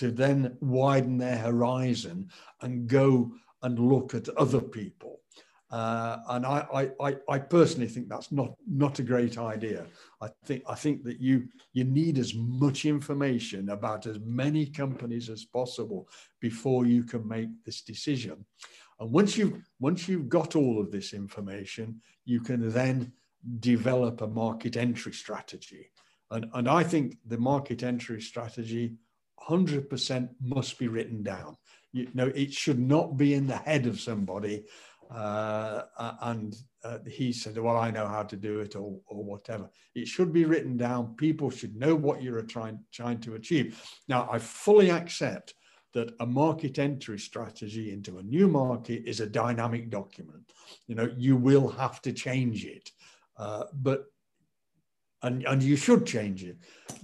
[0.00, 2.28] to then widen their horizon
[2.62, 5.14] and go and look at other people.
[5.70, 9.86] Uh, and I, I, I personally think that's not, not a great idea.
[10.20, 11.36] I think, I think that you,
[11.72, 12.32] you need as
[12.64, 16.08] much information about as many companies as possible
[16.40, 18.44] before you can make this decision.
[19.00, 21.86] And once you've, once you've got all of this information,
[22.24, 23.12] you can then
[23.60, 25.90] develop a market entry strategy.
[26.30, 28.94] And, and I think the market entry strategy
[29.48, 31.56] 100% must be written down.
[31.92, 34.64] You know, it should not be in the head of somebody
[35.10, 35.82] uh,
[36.22, 39.70] and uh, he said, well, I know how to do it or, or whatever.
[39.94, 41.14] It should be written down.
[41.16, 43.82] People should know what you're trying, trying to achieve.
[44.08, 45.54] Now, I fully accept
[45.92, 50.52] that a market entry strategy into a new market is a dynamic document.
[50.88, 52.90] You know, you will have to change it,
[53.36, 54.06] uh, but
[55.24, 56.58] and, and you should change it,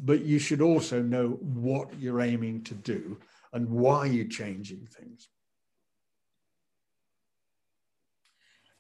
[0.04, 3.18] but you should also know what you're aiming to do
[3.54, 5.28] and why you're changing things.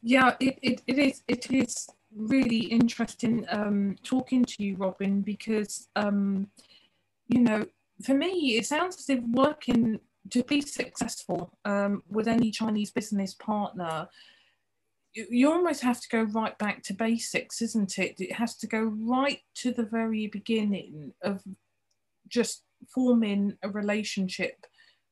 [0.02, 5.88] Yeah, it, it, it is it is really interesting um, talking to you, Robin, because
[5.96, 6.48] um,
[7.28, 7.66] you know,
[8.02, 13.34] for me, it sounds as if working to be successful um, with any Chinese business
[13.34, 14.08] partner,
[15.14, 18.20] you, you almost have to go right back to basics, isn't it?
[18.20, 21.42] It has to go right to the very beginning of
[22.28, 22.62] just
[22.94, 24.66] forming a relationship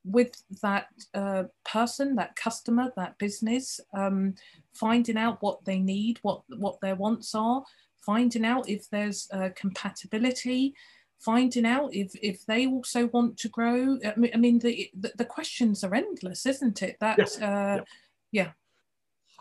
[0.05, 4.34] with that uh, person, that customer, that business, um,
[4.74, 7.62] finding out what they need, what what their wants are,
[8.07, 10.74] finding out if there's uh, compatibility,
[11.18, 13.99] finding out if if they also want to grow.
[14.05, 16.96] I mean, I mean the, the, the questions are endless, isn't it?
[17.01, 17.46] That yeah.
[17.46, 18.42] Uh, yeah.
[18.44, 18.51] yeah.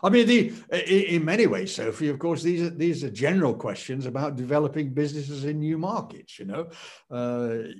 [0.02, 0.52] I mean, the,
[1.14, 2.08] in many ways, Sophie.
[2.08, 6.38] Of course, these are these are general questions about developing businesses in new markets.
[6.38, 6.68] You know,
[7.10, 7.72] uh,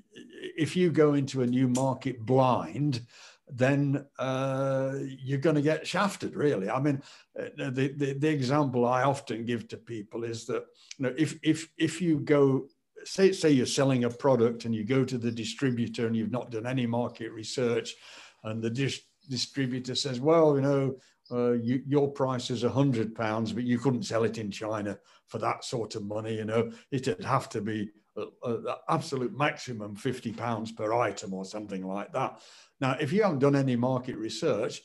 [0.57, 3.03] if you go into a new market blind,
[3.49, 6.35] then uh, you're going to get shafted.
[6.35, 7.03] Really, I mean,
[7.39, 10.65] uh, the, the, the example I often give to people is that
[10.99, 12.67] you know if if if you go
[13.05, 16.51] say say you're selling a product and you go to the distributor and you've not
[16.51, 17.95] done any market research,
[18.43, 20.97] and the dis- distributor says, well, you know
[21.31, 24.99] uh, you, your price is a hundred pounds, but you couldn't sell it in China
[25.27, 26.37] for that sort of money.
[26.37, 31.87] You know, it'd have to be the absolute maximum 50 pounds per item or something
[31.87, 32.41] like that.
[32.81, 34.83] Now, if you haven't done any market research,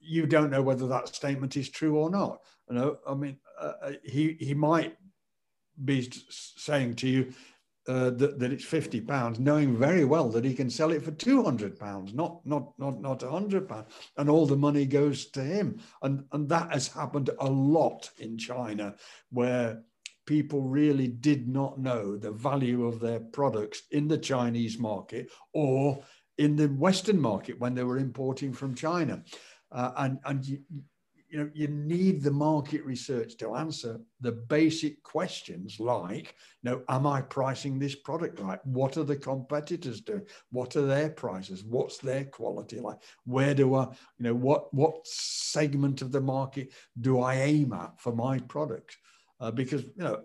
[0.00, 2.40] you don't know whether that statement is true or not.
[2.68, 4.96] You know, I mean, uh, uh he he might
[5.84, 7.32] be saying to you,
[7.86, 11.10] uh, that, that it's 50 pounds, knowing very well that he can sell it for
[11.10, 13.92] 200 pounds, not, not, not, not 100 pounds.
[14.16, 15.80] And all the money goes to him.
[16.02, 18.94] And, and that has happened a lot in China
[19.30, 19.82] where
[20.26, 26.02] people really did not know the value of their products in the Chinese market or
[26.38, 29.22] in the Western market when they were importing from China.
[29.70, 30.58] Uh, and and
[31.34, 36.82] you, know you need the market research to answer the basic questions like you know
[36.88, 38.64] am i pricing this product right?
[38.64, 40.26] What are the competitors doing?
[40.50, 41.64] What are their prices?
[41.64, 42.98] What's their quality like?
[43.24, 43.82] Where do i
[44.18, 48.96] you know what what segment of the market do i aim at for my product?
[49.40, 50.20] Uh, because you know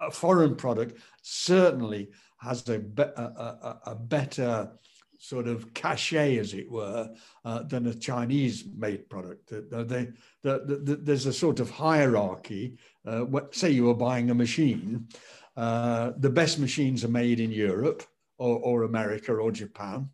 [0.00, 2.08] a foreign product certainly
[2.38, 4.70] has a, be- a, a, a better
[5.18, 7.10] sort of cachet, as it were,
[7.44, 9.50] uh, than a Chinese made product.
[9.50, 10.08] They, they,
[10.42, 12.78] the, the, there's a sort of hierarchy.
[13.04, 15.08] Uh, what, say you were buying a machine,
[15.56, 18.04] uh, the best machines are made in Europe
[18.38, 20.08] or, or America or Japan.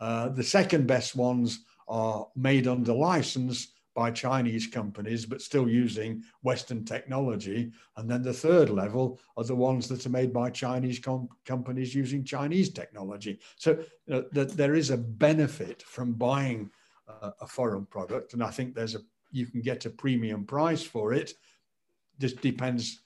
[0.00, 6.22] Uh, the second best ones are made under license by Chinese companies, but still using
[6.42, 7.72] Western technology.
[7.96, 11.94] And then the third level are the ones that are made by Chinese com- companies
[11.94, 13.40] using Chinese technology.
[13.56, 16.70] So that there is a benefit from buying
[17.08, 19.00] uh, a foreign product, and I think there's a
[19.32, 21.34] you can get a premium price for it.
[22.18, 23.02] This depends,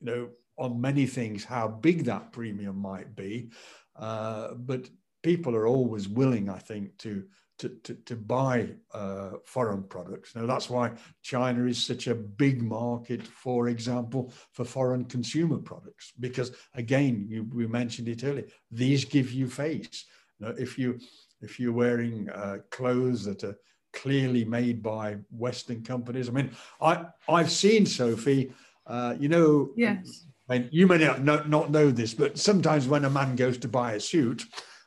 [0.00, 3.50] you know, on many things how big that premium might be,
[3.96, 4.88] uh, but
[5.22, 7.24] people are always willing, I think, to
[7.58, 10.34] to, to, to buy uh, foreign products.
[10.34, 10.92] Now, that's why
[11.22, 17.48] China is such a big market, for example, for foreign consumer products, because again, you,
[17.52, 20.04] we mentioned it earlier, these give you face.
[20.38, 20.98] Know, if, you,
[21.40, 23.56] if you're wearing uh, clothes that are
[23.94, 26.50] clearly made by Western companies, I mean,
[26.80, 28.52] I, I've seen, Sophie,
[28.86, 30.26] uh, you know, yes.
[30.48, 33.58] I mean, you may not know, not know this, but sometimes when a man goes
[33.58, 34.44] to buy a suit,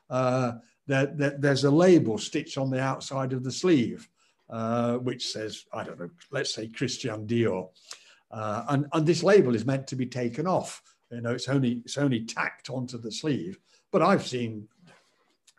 [0.09, 0.53] uh,
[0.89, 4.09] there, there, there's a label stitched on the outside of the sleeve,
[4.49, 7.69] uh, which says, I don't know, let's say Christian Dior.
[8.31, 10.81] Uh, and, and this label is meant to be taken off.
[11.11, 13.59] You know, it's only, it's only tacked onto the sleeve.
[13.91, 14.67] But I've seen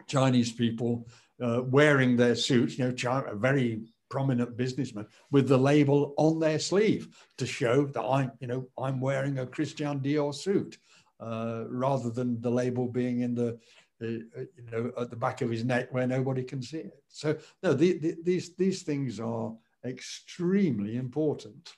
[0.08, 1.06] Chinese people
[1.40, 6.58] uh, wearing their suits, you know, China, very prominent businessmen with the label on their
[6.58, 10.78] sleeve to show that I'm, you know, I'm wearing a Christian Dior suit,
[11.20, 13.58] uh, rather than the label being in the
[14.00, 17.02] you know, at the back of his neck where nobody can see it.
[17.08, 19.52] So no, the, the, these these things are
[19.84, 21.74] extremely important.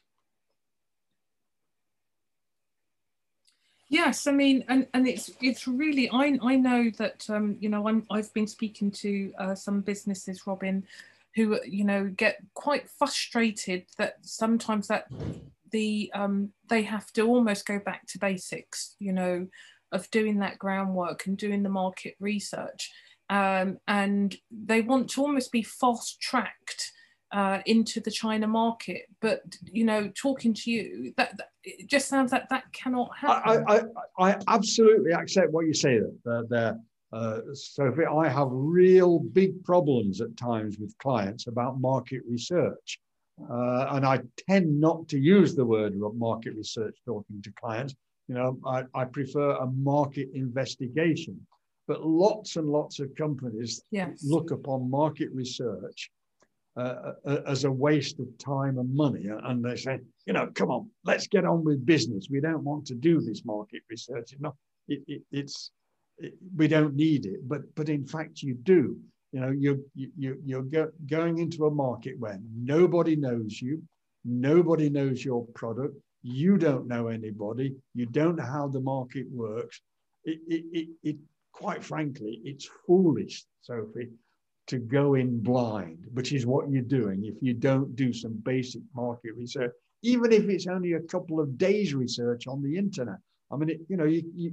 [3.89, 7.87] Yes, I mean, and, and it's it's really I I know that um, you know
[7.87, 10.85] I'm I've been speaking to uh, some businesses, Robin,
[11.35, 15.09] who you know get quite frustrated that sometimes that
[15.73, 19.47] the um, they have to almost go back to basics, you know,
[19.93, 22.91] of doing that groundwork and doing the market research,
[23.31, 26.93] um, and they want to almost be fast tracked
[27.33, 29.03] uh, into the China market.
[29.21, 33.65] But you know, talking to you, that, that it just sounds like that cannot happen.
[33.69, 33.83] I,
[34.19, 36.45] I, I absolutely accept what you say there.
[36.49, 36.79] there.
[37.13, 42.99] Uh, Sophie, I have real big problems at times with clients about market research.
[43.51, 47.95] Uh, and I tend not to use the word market research talking to clients.
[48.33, 51.39] You know, I, I prefer a market investigation.
[51.87, 54.25] But lots and lots of companies yes.
[54.25, 56.11] look upon market research
[56.75, 57.13] uh,
[57.47, 59.27] as a waste of time and money.
[59.29, 62.29] And they say, you know, come on, let's get on with business.
[62.31, 64.33] We don't want to do this market research.
[64.33, 64.57] You know,
[64.89, 65.71] it, it, it's
[66.17, 68.97] it, we don't need it, but but in fact you do.
[69.33, 73.83] You know, you're you, you're go, going into a market where nobody knows you,
[74.25, 79.81] nobody knows your product, you don't know anybody, you don't know how the market works.
[80.25, 81.17] It, it, it, it
[81.53, 84.09] quite frankly, it's foolish, Sophie,
[84.69, 88.83] to go in blind, which is what you're doing if you don't do some basic
[88.95, 93.19] market research, even if it's only a couple of days research on the internet.
[93.51, 94.53] I mean, it, you know, you, you,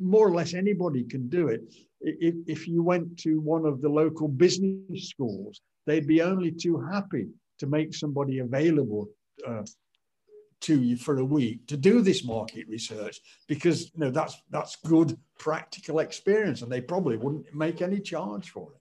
[0.00, 1.62] more or less anybody can do it.
[2.00, 6.80] If, if you went to one of the local business schools, they'd be only too
[6.80, 9.08] happy to make somebody available
[9.46, 9.62] uh,
[10.60, 14.76] to you for a week to do this market research because you know that's that's
[14.76, 18.80] good practical experience and they probably wouldn't make any charge for it.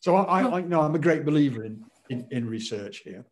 [0.00, 3.24] So i, I, I know i'm a great believer in, in in research here.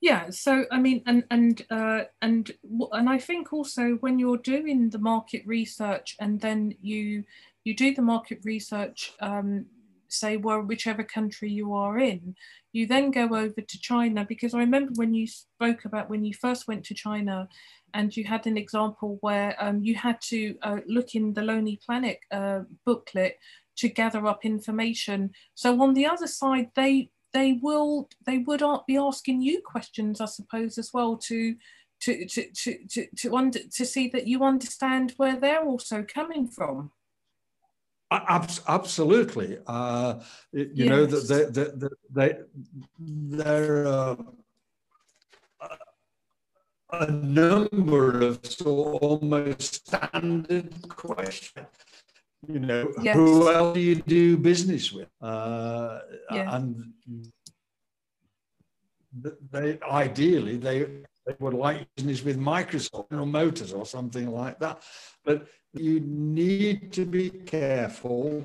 [0.00, 2.50] Yeah so i mean and and uh, and
[2.92, 7.24] and i think also when you're doing the market research and then you
[7.64, 9.66] you do the market research um,
[10.08, 12.34] say, well, whichever country you are in.
[12.72, 16.34] You then go over to China because I remember when you spoke about when you
[16.34, 17.48] first went to China
[17.94, 21.80] and you had an example where um, you had to uh, look in the Lonely
[21.84, 23.38] Planet uh, booklet
[23.76, 25.30] to gather up information.
[25.54, 30.26] So on the other side, they they will they would be asking you questions, I
[30.26, 31.56] suppose, as well to
[32.00, 36.48] to to to to to, under, to see that you understand where they're also coming
[36.48, 36.90] from.
[38.10, 39.58] Absolutely.
[39.66, 40.20] Uh,
[40.52, 40.88] you yes.
[40.88, 42.38] know that they, they, they,
[42.98, 44.16] they're uh,
[46.90, 51.66] a number of so almost standard questions.
[52.46, 53.16] You know, yes.
[53.16, 55.08] who else do you do business with?
[55.20, 55.98] Uh,
[56.30, 56.56] yeah.
[56.56, 56.94] And
[59.50, 60.84] they ideally they,
[61.26, 64.82] they would like business with Microsoft or Motors or something like that.
[65.24, 65.48] But
[65.80, 68.44] you need to be careful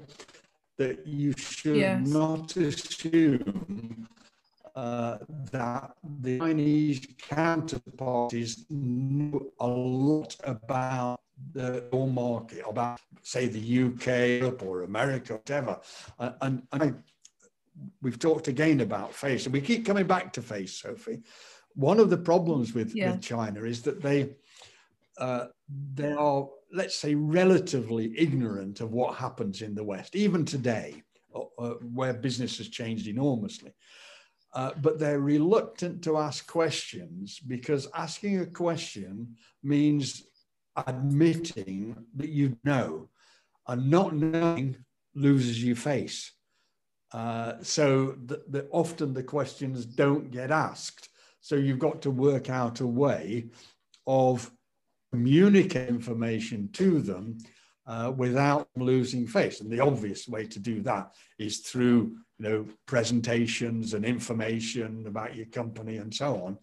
[0.77, 2.07] that you should yes.
[2.07, 4.07] not assume
[4.75, 5.17] uh,
[5.51, 11.19] that the Chinese counterparties know a lot about
[11.53, 15.79] the whole market, about, say, the UK, Europe, or America, whatever.
[16.19, 16.93] Uh, and, and I,
[18.01, 21.21] we've talked again about face, and we keep coming back to face, Sophie.
[21.75, 23.11] One of the problems with, yeah.
[23.11, 24.35] with China is that they
[25.17, 25.45] uh,
[25.93, 31.03] they are let's say, relatively ignorant of what happens in the West, even today,
[31.33, 33.71] uh, uh, where business has changed enormously.
[34.53, 40.23] Uh, but they're reluctant to ask questions because asking a question means
[40.87, 43.07] admitting that you know,
[43.67, 44.75] and not knowing
[45.15, 46.31] loses you face.
[47.11, 51.09] Uh, so the, the, often the questions don't get asked.
[51.41, 53.49] So you've got to work out a way
[54.07, 54.51] of
[55.13, 57.37] communicate information to them
[57.85, 59.61] uh, without losing face.
[59.61, 65.35] And the obvious way to do that is through you know presentations and information about
[65.35, 66.57] your company and so on.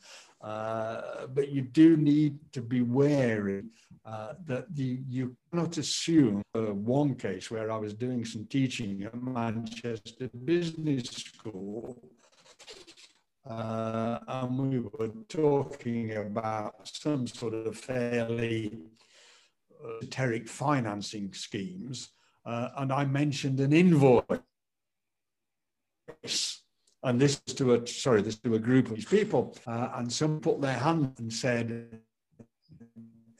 [0.51, 3.63] Uh, but you do need to be wary
[4.05, 9.05] uh, that the, you cannot assume uh, one case where I was doing some teaching
[9.05, 12.03] at Manchester Business School
[13.49, 18.79] uh, and we were talking about some sort of fairly
[20.01, 22.11] esoteric financing schemes,
[22.45, 24.41] uh, and I mentioned an invoice.
[27.03, 30.61] And this to a sorry, this to a group of people, uh, and some put
[30.61, 31.99] their hand and said,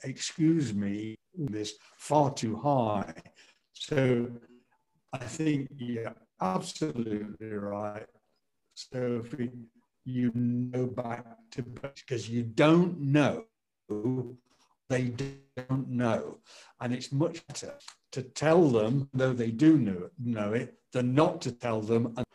[0.03, 3.13] "Excuse me, this far too high."
[3.73, 4.31] So,
[5.13, 8.07] I think you're absolutely right.
[8.73, 9.51] So if we
[10.05, 13.45] you know back to because you don't know
[14.91, 15.13] they
[15.55, 16.39] don't know.
[16.79, 17.73] And it's much better
[18.11, 22.13] to tell them, though they do know, know it, than not to tell them.
[22.17, 22.25] and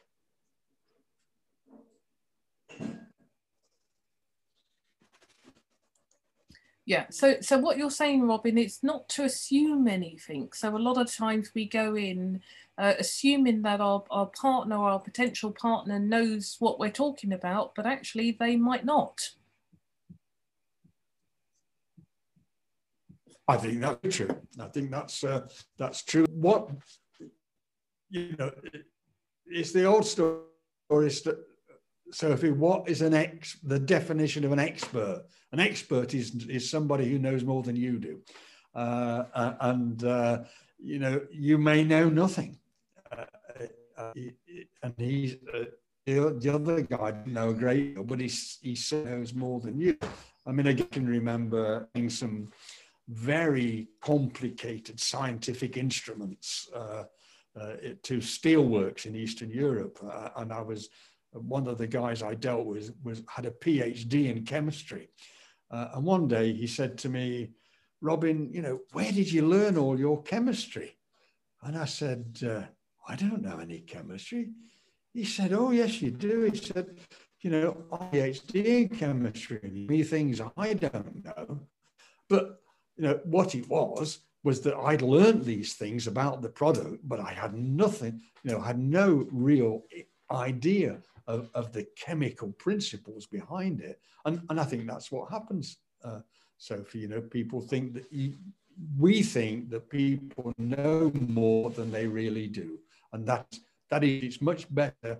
[6.86, 7.06] Yeah.
[7.10, 10.50] So, so what you're saying, Robin, it's not to assume anything.
[10.54, 12.40] So a lot of times we go in
[12.78, 17.86] uh, assuming that our, our partner our potential partner knows what we're talking about, but
[17.86, 19.30] actually they might not.
[23.48, 24.42] I think that's true.
[24.60, 25.46] I think that's uh,
[25.78, 26.26] that's true.
[26.30, 26.70] What
[28.10, 28.50] you know,
[29.46, 31.10] it's the old story.
[32.12, 33.58] Sophie, what is an ex?
[33.62, 35.24] The definition of an expert.
[35.52, 38.20] An expert is is somebody who knows more than you do,
[38.74, 39.24] uh,
[39.60, 40.44] and uh,
[40.78, 42.65] you know you may know nothing, uh,
[43.96, 44.12] uh
[44.82, 45.64] and he's uh,
[46.06, 49.80] the, the other guy didn't know a great deal, but he he knows more than
[49.80, 49.96] you.
[50.46, 52.52] I mean, I can remember some
[53.08, 57.04] very complicated scientific instruments uh,
[57.60, 59.98] uh, to steelworks in Eastern Europe.
[60.02, 60.88] Uh, and I was
[61.32, 65.10] one of the guys I dealt with was had a PhD in chemistry.
[65.70, 67.50] Uh, and one day he said to me,
[68.00, 70.96] Robin, you know, where did you learn all your chemistry?
[71.62, 72.62] And I said, uh,
[73.06, 74.50] I don't know any chemistry.
[75.14, 76.42] He said, Oh, yes, you do.
[76.52, 76.98] He said,
[77.40, 81.60] You know, PhD in chemistry, me things I don't know.
[82.28, 82.60] But
[82.96, 87.20] you know, what it was was that I'd learned these things about the product, but
[87.20, 89.82] I had nothing, you know, had no real
[90.30, 94.00] idea of, of the chemical principles behind it.
[94.24, 96.20] And, and I think that's what happens, uh,
[96.58, 97.00] Sophie.
[97.00, 98.34] You know, people think that you,
[98.98, 102.78] we think that people know more than they really do.
[103.12, 103.46] And that,
[103.90, 105.18] that is, it's much better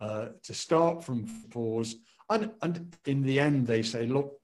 [0.00, 1.96] uh, to start from pause.
[2.30, 4.40] And, and in the end, they say, look,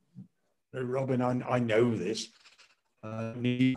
[0.72, 2.28] Robin, I, I know this
[3.02, 3.32] uh,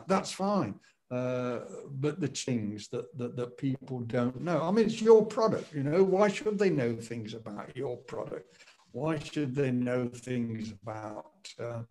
[0.07, 0.75] that's fine.
[1.11, 1.59] Uh,
[1.91, 4.61] but the things that, that, that people don't know.
[4.63, 6.03] I mean, it's your product, you know.
[6.03, 8.57] Why should they know things about your product?
[8.93, 11.83] Why should they know things about uh,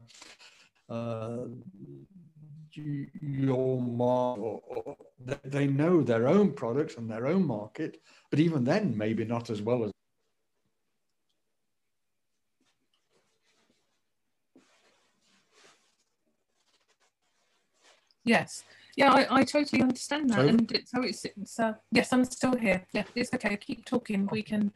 [0.92, 1.44] uh,
[2.74, 4.96] your market?
[5.44, 8.00] They know their own products and their own market,
[8.30, 9.92] but even then, maybe not as well as
[18.24, 18.64] Yes.
[18.96, 20.46] Yeah, I, I totally understand that.
[20.46, 22.86] And it, so it's, it's uh, yes, I'm still here.
[22.92, 23.56] Yeah, it's okay.
[23.56, 24.28] Keep talking.
[24.30, 24.72] We can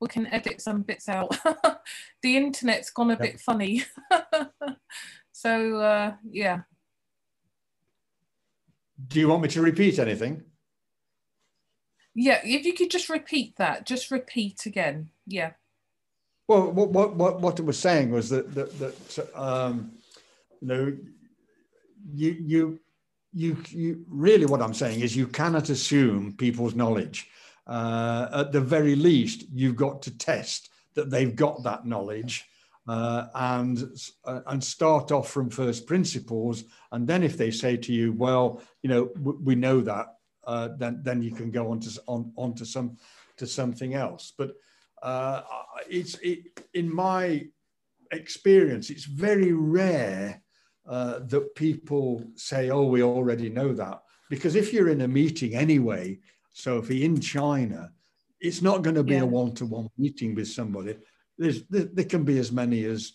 [0.00, 1.36] we can edit some bits out.
[2.22, 3.20] the internet's gone a yep.
[3.20, 3.84] bit funny.
[5.32, 6.60] so uh, yeah.
[9.06, 10.42] Do you want me to repeat anything?
[12.14, 15.10] Yeah, if you could just repeat that, just repeat again.
[15.26, 15.52] Yeah.
[16.48, 19.92] Well, what what what, what it was saying was that that, that um,
[20.60, 20.96] you know
[22.12, 22.80] you you
[23.32, 27.28] you, you really what I'm saying is you cannot assume people's knowledge.
[27.66, 32.47] Uh, at the very least, you've got to test that they've got that knowledge
[32.88, 33.84] uh, and
[34.24, 36.64] uh, and start off from first principles.
[36.90, 40.06] And then if they say to you, well, you know, we know that,
[40.46, 42.96] uh, then then you can go on to on, on to some
[43.36, 44.32] to something else.
[44.36, 44.52] But
[45.02, 45.42] uh,
[45.88, 47.46] it's it, in my
[48.10, 50.42] experience, it's very rare
[50.88, 54.02] uh, that people say, oh, we already know that.
[54.30, 56.18] Because if you're in a meeting anyway,
[56.54, 57.92] Sophie, in China,
[58.40, 59.22] it's not going to be yeah.
[59.22, 60.96] a one to one meeting with somebody.
[61.38, 63.12] There's, there, there, can be as many as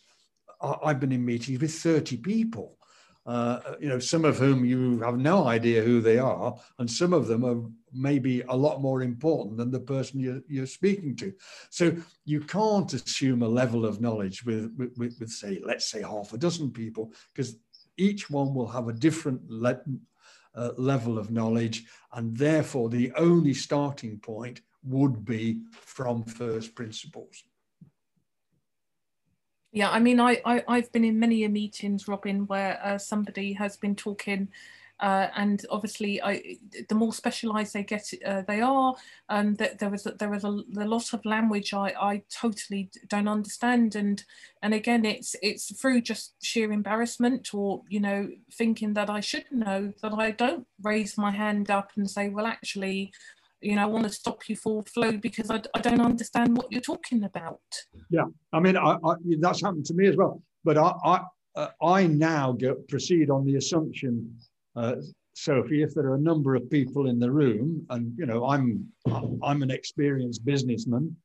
[0.61, 2.77] I've been in meetings with 30 people.
[3.25, 7.13] Uh, you know, some of whom you have no idea who they are, and some
[7.13, 7.61] of them are
[7.93, 11.33] maybe a lot more important than the person you're, you're speaking to.
[11.69, 11.95] So
[12.25, 16.37] you can't assume a level of knowledge with, with, with say, let's say half a
[16.37, 17.55] dozen people, because
[17.95, 19.79] each one will have a different le
[20.55, 27.43] uh, level of knowledge, and therefore the only starting point would be from first principles.
[29.73, 33.75] Yeah, I mean, I, I have been in many meetings, Robin, where uh, somebody has
[33.75, 34.49] been talking,
[34.99, 36.57] uh, and obviously, I
[36.87, 38.93] the more specialised they get, uh, they are.
[39.29, 43.27] Um, that there was there was a, a, lot of language I, I totally don't
[43.27, 44.23] understand, and
[44.61, 49.45] and again, it's it's through just sheer embarrassment or you know thinking that I should
[49.51, 53.11] know that I don't raise my hand up and say, well, actually,
[53.63, 56.71] you know, I want to stop you full flow because I, I don't understand what
[56.71, 57.61] you're talking about.
[58.09, 60.41] Yeah, I mean, I, I, that's happened to me as well.
[60.63, 61.21] But I, I,
[61.55, 64.35] uh, I now get, proceed on the assumption,
[64.75, 64.95] uh,
[65.35, 68.87] Sophie, if there are a number of people in the room, and you know, I'm,
[69.43, 71.15] I'm an experienced businessman,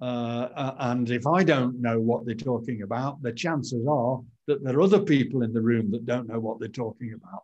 [0.00, 4.64] uh, uh and if I don't know what they're talking about, the chances are that
[4.64, 7.42] there are other people in the room that don't know what they're talking about.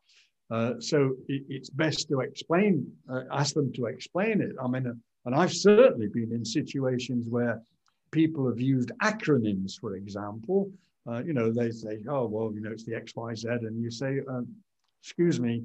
[0.51, 4.53] Uh, so it, it's best to explain, uh, ask them to explain it.
[4.63, 4.93] I mean, uh,
[5.27, 7.61] and I've certainly been in situations where
[8.13, 10.71] people have used acronyms, for example.
[11.07, 13.45] Uh, you know, they say, oh, well, you know, it's the XYZ.
[13.67, 14.47] And you say, um,
[15.03, 15.65] excuse me,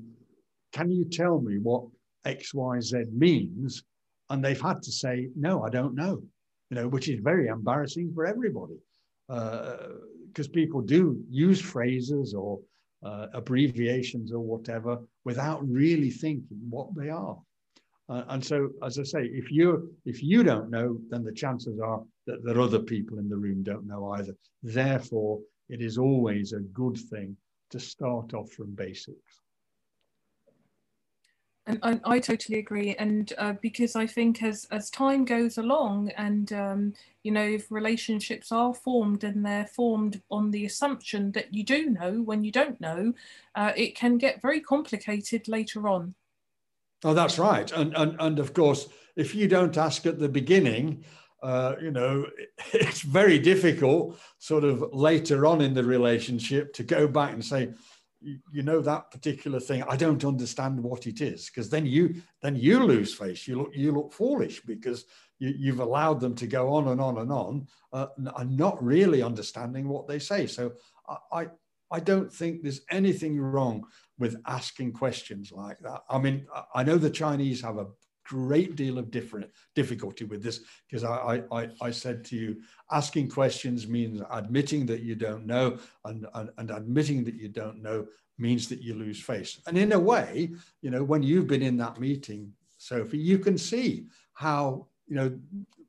[0.74, 1.84] can you tell me what
[2.26, 3.84] XYZ means?
[4.30, 6.22] And they've had to say, no, I don't know,
[6.70, 8.80] you know, which is very embarrassing for everybody
[9.28, 12.60] because uh, people do use phrases or
[13.04, 17.38] uh, abbreviations or whatever without really thinking what they are.
[18.10, 21.80] Uh, and so, as I say, if you if you don't know, then the chances
[21.80, 24.36] are that there are other people in the room don't know either.
[24.62, 25.40] Therefore,
[25.70, 27.38] it is always a good thing
[27.70, 29.43] to start off from basics.
[31.66, 32.94] And, I totally agree.
[32.96, 36.94] And uh, because I think as, as time goes along and, um,
[37.24, 41.90] you know, if relationships are formed and they're formed on the assumption that you do
[41.90, 43.14] know when you don't know,
[43.56, 46.16] uh, it can get very complicated later on.
[47.06, 47.72] Oh, that's right.
[47.72, 51.06] And, and, and of course, if you don't ask at the beginning,
[51.42, 52.26] uh, you know,
[52.74, 57.72] it's very difficult sort of later on in the relationship to go back and say,
[58.52, 59.84] you know that particular thing.
[59.84, 63.48] I don't understand what it is because then you then you lose face.
[63.48, 65.06] You look you look foolish because
[65.40, 68.08] you, have allowed them to go on and on and on uh,
[68.38, 70.48] and not really understanding what they say.
[70.48, 70.74] So
[71.34, 71.48] I,
[71.92, 73.86] I don't think there's anything wrong
[74.18, 76.02] with asking questions like that.
[76.10, 77.88] I mean i know the chinese have a
[78.26, 82.62] great deal of different difficulty with this because I, I, I said to you,
[82.92, 87.82] asking questions means admitting that you don't know, and, and, and admitting that you don't
[87.82, 88.08] know
[88.38, 89.60] means that you lose face.
[89.68, 90.52] And in a way,
[90.82, 95.38] you know, when you've been in that meeting, Sophie, you can see how, you know,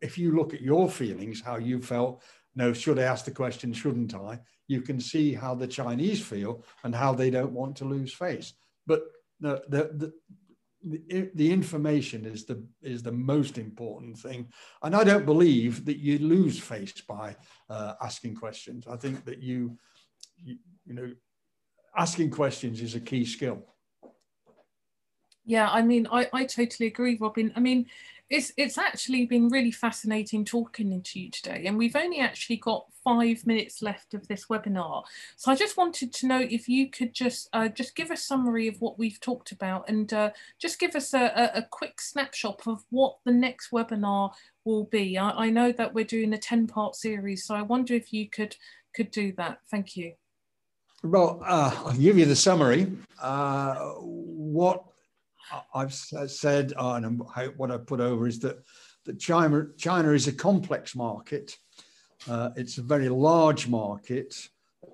[0.00, 2.22] if you look at your feelings, how you felt,
[2.54, 4.40] no, should I ask the question, shouldn't I?
[4.68, 8.52] You can see how the Chinese feel and how they don't want to lose face.
[8.86, 9.02] But
[9.40, 10.12] the, the, the
[10.84, 14.48] the, information is the is the most important thing.
[14.82, 17.36] And i don't believe that you lose face by
[17.70, 18.86] uh, asking questions.
[18.86, 19.78] I think that you,
[20.36, 21.10] you you know
[21.96, 23.62] asking questions is a key skill.
[25.44, 27.52] Yeah i mean i i totally agree robin.
[27.56, 27.86] I mean
[28.30, 32.86] it's it's actually been really fascinating talking to you today and we've only actually got
[33.02, 35.04] five minutes left of this webinar.
[35.36, 38.66] So i just wanted to know if you could just uh, just give a summary
[38.66, 42.82] of what we've talked about and uh, just give us a, a, quick snapshot of
[42.90, 44.32] what the next webinar
[44.64, 45.18] will be.
[45.18, 48.28] I, I know that we're doing a 10 part series so i wonder if you
[48.28, 48.56] could
[48.94, 49.58] could do that.
[49.70, 50.14] Thank you.
[51.02, 52.90] Well uh, i'll give you the summary.
[53.20, 54.82] Uh, what
[55.74, 57.20] I've said, uh, and
[57.56, 58.64] what I put over is that,
[59.04, 61.56] that China, China is a complex market.
[62.28, 64.48] Uh, it's a very large market.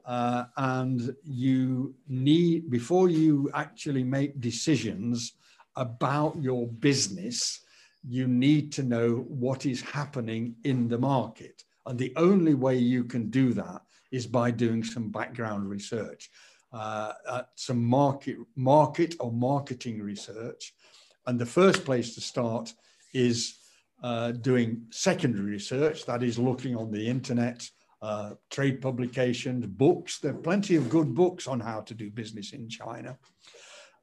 [0.05, 5.35] Uh, and you need, before you actually make decisions
[5.77, 7.61] about your business,
[8.09, 11.65] you need to know what is happening in the market.
[11.87, 16.31] And the only way you can do that is by doing some background research
[16.73, 20.75] uh, some market, market or marketing research.
[21.27, 22.73] And the first place to start
[23.13, 23.57] is
[24.03, 27.69] uh, doing secondary research, that is looking on the internet,
[28.03, 30.19] uh, trade publications, books.
[30.19, 33.19] There are plenty of good books on how to do business in China.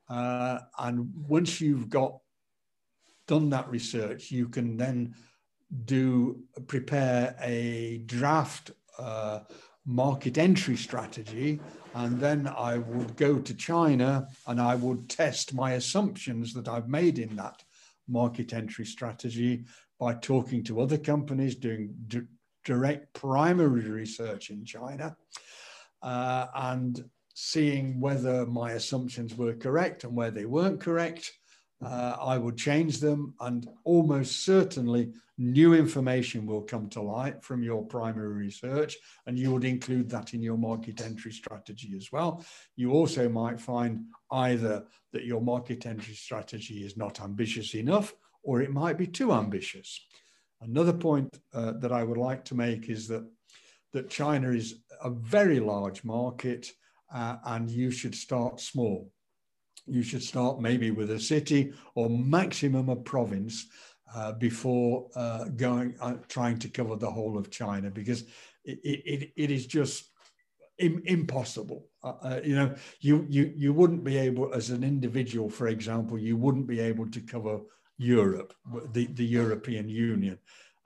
[0.08, 2.18] Uh, and once you've got
[3.28, 5.16] done that research, you can then
[5.86, 9.40] do prepare a draft uh,
[9.88, 11.60] market entry strategy.
[11.96, 16.90] And then I would go to China and I would test my assumptions that I've
[16.90, 17.64] made in that
[18.08, 19.66] market entry strategy
[20.00, 22.22] by talking to other companies, doing d-
[22.66, 25.16] direct primary research in China,
[26.04, 31.32] uh, and seeing whether my assumptions were correct and where they weren't correct.
[31.84, 37.62] Uh, I will change them, and almost certainly new information will come to light from
[37.62, 38.98] your primary research,
[39.28, 42.44] and you would include that in your market entry strategy as well.
[42.76, 48.12] You also might find either that your market entry strategy is not ambitious enough,
[48.42, 50.04] or it might be too ambitious.
[50.62, 53.24] Another point uh, that I would like to make is that,
[53.94, 56.72] that China is a very large market,
[57.14, 59.12] uh, and you should start small
[59.88, 63.68] you should start maybe with a city or maximum a province
[64.16, 68.24] uh, before uh, going uh, trying to cover the whole of China because
[68.64, 70.12] it, it, it is just
[70.80, 71.88] Im- impossible.
[72.04, 76.20] Uh, uh, you know, you, you you wouldn't be able as an individual, for example,
[76.20, 77.60] you wouldn't be able to cover
[77.98, 78.54] Europe,
[78.92, 80.38] the, the European Union.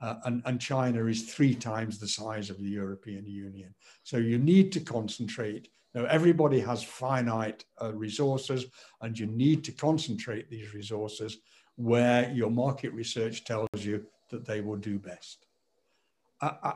[0.02, 3.74] uh, and, and China is three times the size of the European Union.
[4.02, 5.68] So you need to concentrate.
[5.94, 8.66] Now, everybody has finite uh, resources,
[9.00, 11.38] and you need to concentrate these resources
[11.76, 15.46] where your market research tells you that they will do best.
[16.40, 16.74] I,